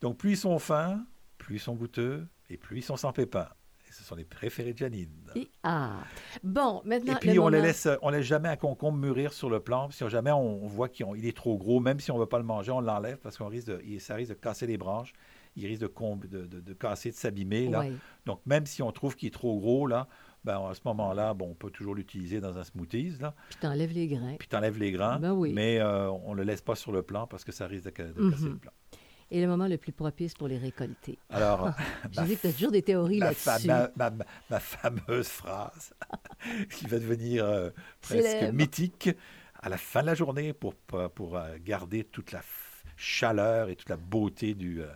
Donc 0.00 0.16
plus 0.18 0.32
ils 0.32 0.36
sont 0.36 0.58
fins, 0.58 1.04
plus 1.38 1.56
ils 1.56 1.60
sont 1.60 1.74
goûteux 1.74 2.26
et 2.48 2.56
plus 2.56 2.78
ils 2.78 2.82
sont 2.82 2.96
sans 2.96 3.12
pépins. 3.12 3.48
Et 3.88 3.92
ce 3.92 4.04
sont 4.04 4.14
les 4.14 4.24
préférés 4.24 4.72
de 4.72 4.78
Janine. 4.78 5.10
Et- 5.34 5.50
ah. 5.64 5.96
Bon, 6.44 6.80
maintenant. 6.84 7.12
Et 7.14 7.16
puis 7.16 7.32
le 7.34 7.40
on 7.40 7.48
les 7.48 7.56
moment- 7.58 7.66
laisse, 7.66 7.88
on 8.02 8.10
laisse 8.10 8.24
jamais 8.24 8.48
un 8.48 8.56
concombre 8.56 8.98
mûrir 8.98 9.32
sur 9.32 9.50
le 9.50 9.58
plant. 9.60 9.90
Si 9.90 10.08
jamais 10.08 10.30
on 10.30 10.66
voit 10.68 10.88
qu'il 10.88 11.06
il 11.16 11.26
est 11.26 11.36
trop 11.36 11.58
gros, 11.58 11.80
même 11.80 11.98
si 11.98 12.10
on 12.12 12.18
veut 12.18 12.26
pas 12.26 12.38
le 12.38 12.44
manger, 12.44 12.70
on 12.70 12.80
l'enlève 12.80 13.18
parce 13.18 13.36
qu'on 13.36 13.48
risque 13.48 13.66
de, 13.66 13.82
ça 13.98 14.14
risque 14.14 14.30
de 14.30 14.36
casser 14.36 14.66
les 14.68 14.78
branches. 14.78 15.12
Il 15.56 15.66
risque 15.66 15.82
de, 15.82 15.88
comb- 15.88 16.28
de, 16.28 16.46
de- 16.46 16.60
de 16.60 16.72
casser, 16.72 17.10
de 17.10 17.16
s'abîmer. 17.16 17.66
là. 17.68 17.84
Donc, 18.26 18.40
même 18.46 18.66
si 18.66 18.82
on 18.82 18.92
trouve 18.92 19.16
qu'il 19.16 19.26
est 19.26 19.32
trop 19.32 19.58
gros, 19.58 19.88
là, 19.88 20.06
ben, 20.44 20.64
à 20.70 20.72
ce 20.74 20.80
moment-là, 20.84 21.34
bon, 21.34 21.48
on 21.50 21.54
peut 21.54 21.70
toujours 21.70 21.96
l'utiliser 21.96 22.40
dans 22.40 22.56
un 22.56 22.62
smoothies, 22.62 23.16
là, 23.20 23.34
Puis 23.48 23.58
t'enlèves 23.60 23.92
les 23.92 24.06
grains. 24.06 24.36
puis 24.38 24.46
tu 24.48 24.54
enlèves 24.56 24.78
les 24.78 24.92
grains, 24.92 25.18
Ben 25.18 25.32
oui. 25.32 25.52
mais 25.52 25.80
euh, 25.80 26.08
on 26.08 26.30
ne 26.32 26.36
le 26.36 26.44
laisse 26.44 26.62
pas 26.62 26.76
sur 26.76 26.92
le 26.92 27.02
plant 27.02 27.26
parce 27.26 27.42
que 27.44 27.50
ça 27.52 27.66
risque 27.66 27.86
de, 27.86 27.92
ca- 27.94 28.04
de 28.12 28.30
casser 28.30 28.44
Mhm. 28.44 28.52
le 28.52 28.58
plant. 28.58 28.72
Et 29.30 29.40
le 29.40 29.46
moment 29.46 29.68
le 29.68 29.78
plus 29.78 29.92
propice 29.92 30.34
pour 30.34 30.48
les 30.48 30.58
récolter. 30.58 31.18
Alors, 31.30 31.70
Je 32.12 32.20
ma, 32.20 32.26
dis 32.26 32.36
que 32.36 32.42
tu 32.42 32.46
as 32.48 32.52
toujours 32.52 32.72
des 32.72 32.82
théories 32.82 33.20
là-dessus. 33.20 33.68
ma- 33.68 34.10
ma- 34.10 34.24
ma 34.50 34.60
fameuse 34.60 35.28
phrase 35.28 35.92
qui 36.70 36.86
va 36.86 36.98
devenir 36.98 37.44
euh, 37.44 37.70
presque 38.00 38.42
mythique 38.42 39.10
à 39.62 39.68
la 39.68 39.76
fin 39.76 40.02
de 40.02 40.06
la 40.06 40.14
journée 40.14 40.52
pour, 40.52 40.74
pour, 40.74 41.10
pour, 41.10 41.36
euh, 41.36 41.56
garder 41.62 42.04
toute 42.04 42.32
la 42.32 42.40
chaleur 42.96 43.68
et 43.68 43.76
toute 43.76 43.88
la 43.88 43.96
beauté 43.96 44.54
du, 44.54 44.82
euh, 44.82 44.86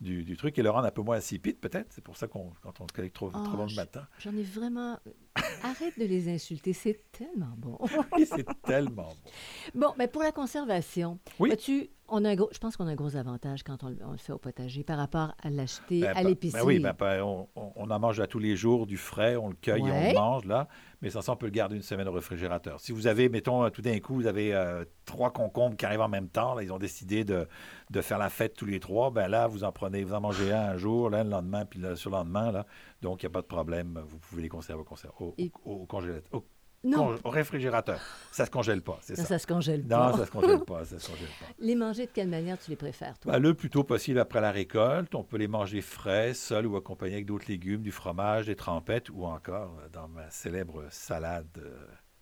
du, 0.00 0.24
du 0.24 0.36
truc 0.36 0.58
et 0.58 0.62
le 0.62 0.70
rendre 0.70 0.86
un 0.86 0.90
peu 0.90 1.02
moins 1.02 1.16
insipide, 1.16 1.58
peut-être? 1.58 1.92
C'est 1.92 2.04
pour 2.04 2.16
ça 2.16 2.26
qu'on 2.28 2.52
quand 2.62 2.80
on 2.80 2.84
le 2.84 2.92
collecte 2.92 3.14
trop, 3.16 3.30
trop 3.30 3.56
Oh, 3.56 3.56
long 3.56 3.66
le 3.66 3.74
matin. 3.74 4.06
J'en 4.18 4.36
ai 4.36 4.42
vraiment. 4.42 4.98
Arrête 5.62 5.98
de 5.98 6.04
les 6.04 6.28
insulter, 6.28 6.72
c'est 6.72 7.00
tellement 7.12 7.54
bon. 7.56 7.78
Et 8.16 8.26
c'est 8.26 8.46
tellement 8.64 9.08
bon. 9.24 9.30
Bon, 9.74 9.94
mais 9.98 10.08
pour 10.08 10.22
la 10.22 10.32
conservation, 10.32 11.18
Oui. 11.40 11.48
vois-tu, 11.48 11.90
on 12.08 12.24
a 12.24 12.30
un 12.30 12.34
gros, 12.34 12.48
je 12.52 12.58
pense 12.58 12.76
qu'on 12.76 12.86
a 12.86 12.90
un 12.90 12.94
gros 12.94 13.16
avantage 13.16 13.62
quand 13.62 13.82
on, 13.84 13.88
le- 13.88 13.98
on 14.04 14.12
le 14.12 14.18
fait 14.18 14.32
au 14.32 14.38
potager 14.38 14.82
par 14.84 14.96
rapport 14.98 15.34
à 15.42 15.50
l'acheter 15.50 16.00
Ben, 16.00 16.10
à 16.10 16.14
ben, 16.22 16.28
l'épicerie. 16.28 16.60
ben 16.60 16.66
oui, 16.66 16.78
ben, 16.80 16.94
ben, 16.98 17.22
on, 17.22 17.90
en 17.90 17.98
mange 17.98 18.20
à 18.20 18.26
tous 18.26 18.38
les 18.38 18.56
jours 18.56 18.86
du 18.86 18.96
frais, 18.96 19.36
on 19.36 19.48
le 19.48 19.54
cueille 19.54 19.80
et 19.80 19.92
on 19.92 20.08
le 20.08 20.14
mange 20.14 20.44
là, 20.44 20.68
mais 21.02 21.10
sans 21.10 21.20
ça, 21.22 21.32
on 21.32 21.36
peut 21.36 21.46
le 21.46 21.52
garder 21.52 21.76
une 21.76 21.82
semaine 21.82 22.08
au 22.08 22.12
réfrigérateur. 22.12 22.80
Si 22.80 22.92
vous 22.92 23.06
avez, 23.06 23.28
mettons, 23.28 23.64
euh, 23.64 23.70
tout 23.70 23.82
d'un 23.82 23.98
coup, 24.00 24.14
vous 24.14 24.26
avez 24.26 24.54
euh, 24.54 24.84
trois 25.04 25.32
concombres 25.32 25.76
qui 25.76 25.86
arrivent 25.86 26.00
en 26.00 26.08
même 26.08 26.28
temps, 26.28 26.54
là, 26.54 26.62
ils 26.62 26.72
ont 26.72 26.78
décidé 26.78 27.24
de, 27.24 27.46
de 27.90 28.00
faire 28.00 28.18
la 28.18 28.30
fête 28.30 28.54
tous 28.54 28.66
les 28.66 28.80
trois, 28.80 29.10
ben 29.10 29.28
là, 29.28 29.46
vous 29.46 29.64
en 29.64 29.72
prenez, 29.72 30.02
vous 30.04 30.14
en 30.14 30.20
mangez 30.20 30.52
un 30.52 30.70
un 30.70 30.76
jour, 30.76 31.10
là, 31.10 31.24
le 31.24 31.30
lendemain, 31.30 31.64
puis 31.64 31.78
le 31.78 31.94
surlendemain, 31.96 32.52
là, 32.52 32.66
donc 33.02 33.22
il 33.22 33.26
n'y 33.26 33.30
a 33.30 33.32
pas 33.32 33.42
de 33.42 33.46
problème, 33.46 34.02
vous 34.06 34.18
pouvez 34.18 34.42
les 34.42 34.48
conserver 34.48 34.82
au, 35.20 35.24
au, 35.24 35.34
au- 35.64 35.72
au 35.82 35.86
congélateur, 35.86 36.42
non, 36.84 37.16
au 37.24 37.30
réfrigérateur. 37.30 38.00
Ça 38.32 38.46
se 38.46 38.50
congèle 38.50 38.82
pas, 38.82 38.98
c'est 39.02 39.16
ça, 39.16 39.24
ça. 39.24 39.38
se 39.38 39.46
congèle 39.46 39.82
pas. 39.84 40.10
Non, 40.12 40.16
ça 40.16 40.26
se 40.26 40.30
congèle 40.30 40.60
pas, 40.64 40.84
ça 40.84 40.98
se 40.98 41.10
congèle 41.10 41.26
pas. 41.40 41.46
Les 41.58 41.74
manger 41.74 42.06
de 42.06 42.10
quelle 42.12 42.28
manière 42.28 42.58
tu 42.58 42.70
les 42.70 42.76
préfères, 42.76 43.18
toi? 43.18 43.32
Ben, 43.32 43.38
le 43.40 43.54
plus 43.54 43.70
tôt 43.70 43.84
possible 43.84 44.18
après 44.20 44.40
la 44.40 44.52
récolte. 44.52 45.14
On 45.14 45.24
peut 45.24 45.38
les 45.38 45.48
manger 45.48 45.80
frais, 45.80 46.34
seuls 46.34 46.66
ou 46.66 46.76
accompagnés 46.76 47.14
avec 47.14 47.26
d'autres 47.26 47.46
légumes, 47.48 47.82
du 47.82 47.90
fromage, 47.92 48.46
des 48.46 48.56
trempettes 48.56 49.10
ou 49.10 49.24
encore 49.24 49.76
euh, 49.80 49.88
dans 49.92 50.08
ma 50.08 50.30
célèbre 50.30 50.84
salade 50.90 51.48
euh, 51.58 51.76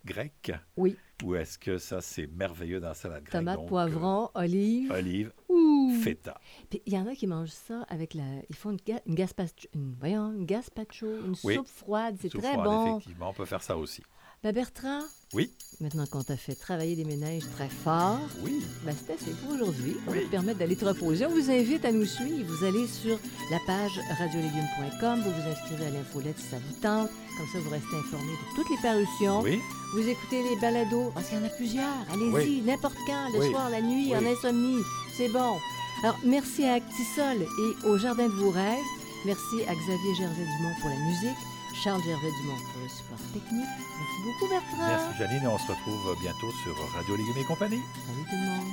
grecque. 0.05 0.51
Oui. 0.75 0.97
Ou 1.23 1.35
est-ce 1.35 1.57
que 1.57 1.77
ça, 1.77 1.99
c'est 2.01 2.27
merveilleux 2.27 2.79
dans 2.79 2.89
la 2.89 2.93
salade 2.93 3.23
grecque? 3.23 3.31
Tomate, 3.41 3.57
Donc, 3.57 3.67
poivron, 3.67 4.29
olive. 4.35 4.91
euh, 4.91 4.99
olive, 4.99 5.33
Ouh. 5.49 5.91
feta. 6.03 6.39
Puis 6.69 6.81
il 6.85 6.93
y 6.93 6.97
en 6.97 7.07
a 7.07 7.15
qui 7.15 7.27
mangent 7.27 7.49
ça 7.49 7.85
avec 7.89 8.13
la. 8.13 8.23
Ils 8.49 8.55
font 8.55 8.71
une, 8.71 8.77
ga- 8.85 9.01
une 9.05 9.15
gazpacho, 9.15 9.67
une, 9.73 9.95
voyons, 9.99 10.31
une 10.33 10.45
gazpacho, 10.45 11.07
une 11.07 11.35
Oui. 11.43 11.55
soupe 11.55 11.67
froide. 11.67 12.17
C'est 12.21 12.29
très 12.29 12.53
froide, 12.53 12.63
bon. 12.63 12.97
Effectivement, 12.97 13.29
on 13.29 13.33
peut 13.33 13.45
faire 13.45 13.61
ça 13.63 13.75
aussi. 13.77 14.03
Ben 14.47 14.53
Bertrand, 14.53 15.01
Oui, 15.33 15.51
maintenant 15.81 16.05
qu'on 16.05 16.23
t'a 16.23 16.37
fait 16.37 16.55
travailler 16.55 16.95
des 16.95 17.03
ménages 17.03 17.43
très 17.57 17.67
forts, 17.67 18.21
oui. 18.45 18.63
ben 18.85 18.95
c'est 18.95 19.11
assez 19.15 19.31
pour 19.31 19.55
aujourd'hui. 19.55 19.97
Oui. 20.07 20.23
te 20.23 20.29
permettre 20.31 20.59
d'aller 20.59 20.77
te 20.77 20.85
reposer. 20.85 21.25
On 21.25 21.31
vous 21.31 21.51
invite 21.51 21.83
à 21.83 21.91
nous 21.91 22.05
suivre. 22.05 22.45
Vous 22.47 22.63
allez 22.63 22.87
sur 22.87 23.19
la 23.51 23.59
page 23.67 23.91
radiolégumes.com. 24.17 25.19
Vous 25.25 25.31
vous 25.31 25.49
inscrivez 25.49 25.87
à 25.87 25.89
l'infolette 25.89 26.37
si 26.39 26.45
ça 26.49 26.59
vous 26.59 26.73
tente. 26.81 27.09
Comme 27.37 27.47
ça, 27.51 27.59
vous 27.59 27.69
restez 27.69 27.93
informé 27.93 28.31
de 28.31 28.55
toutes 28.55 28.69
les 28.69 28.81
parutions. 28.81 29.41
Oui, 29.41 29.59
Vous 29.95 30.07
écoutez 30.07 30.41
les 30.43 30.55
balados, 30.61 31.11
parce 31.13 31.27
qu'il 31.27 31.39
y 31.39 31.41
en 31.41 31.45
a 31.45 31.49
plusieurs. 31.49 32.05
Allez-y, 32.13 32.31
Oui. 32.33 32.61
n'importe 32.65 32.95
quand, 33.05 33.27
le 33.37 33.49
soir, 33.49 33.69
la 33.69 33.81
nuit, 33.81 34.15
en 34.15 34.25
insomnie. 34.25 34.81
C'est 35.17 35.27
bon. 35.27 35.57
Alors, 36.05 36.17
merci 36.23 36.63
à 36.63 36.75
Actisol 36.75 37.41
et 37.41 37.85
au 37.85 37.97
Jardin 37.97 38.27
de 38.29 38.33
vos 38.33 38.51
rêves. 38.51 38.79
Merci 39.25 39.63
à 39.67 39.75
Xavier 39.75 40.15
Gervais-Dumont 40.17 40.75
pour 40.79 40.89
la 40.89 40.95
musique, 41.05 41.37
Charles 41.83 42.01
Gervais-Dumont 42.03 42.57
pour 42.73 42.81
le 42.81 42.89
support 42.89 43.19
technique. 43.33 43.65
Merci 43.77 44.21
beaucoup, 44.23 44.47
Bertrand. 44.49 44.87
merci 44.87 45.17
Janine 45.19 45.43
et 45.43 45.47
on 45.47 45.57
se 45.59 45.67
retrouve 45.67 46.17
bientôt 46.19 46.51
sur 46.63 46.75
Radio 46.95 47.15
Légumes 47.15 47.37
et 47.37 47.43
compagnie. 47.43 47.81
Salut 48.07 48.23
tout 48.23 48.35
le 48.35 48.45
monde. 48.45 48.67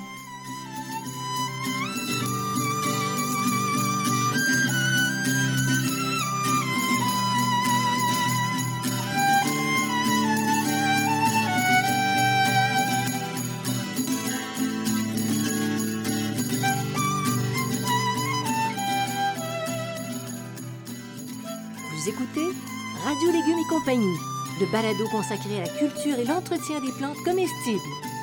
Vous 21.92 22.08
écoutez 22.08 22.73
Radio 23.04 23.30
Légumes 23.30 23.58
et 23.58 23.68
compagnie, 23.68 24.16
le 24.60 24.66
balado 24.72 25.06
consacré 25.10 25.58
à 25.58 25.64
la 25.64 25.68
culture 25.68 26.18
et 26.18 26.24
l'entretien 26.24 26.80
des 26.80 26.90
plantes 26.92 27.22
comestibles. 27.22 28.13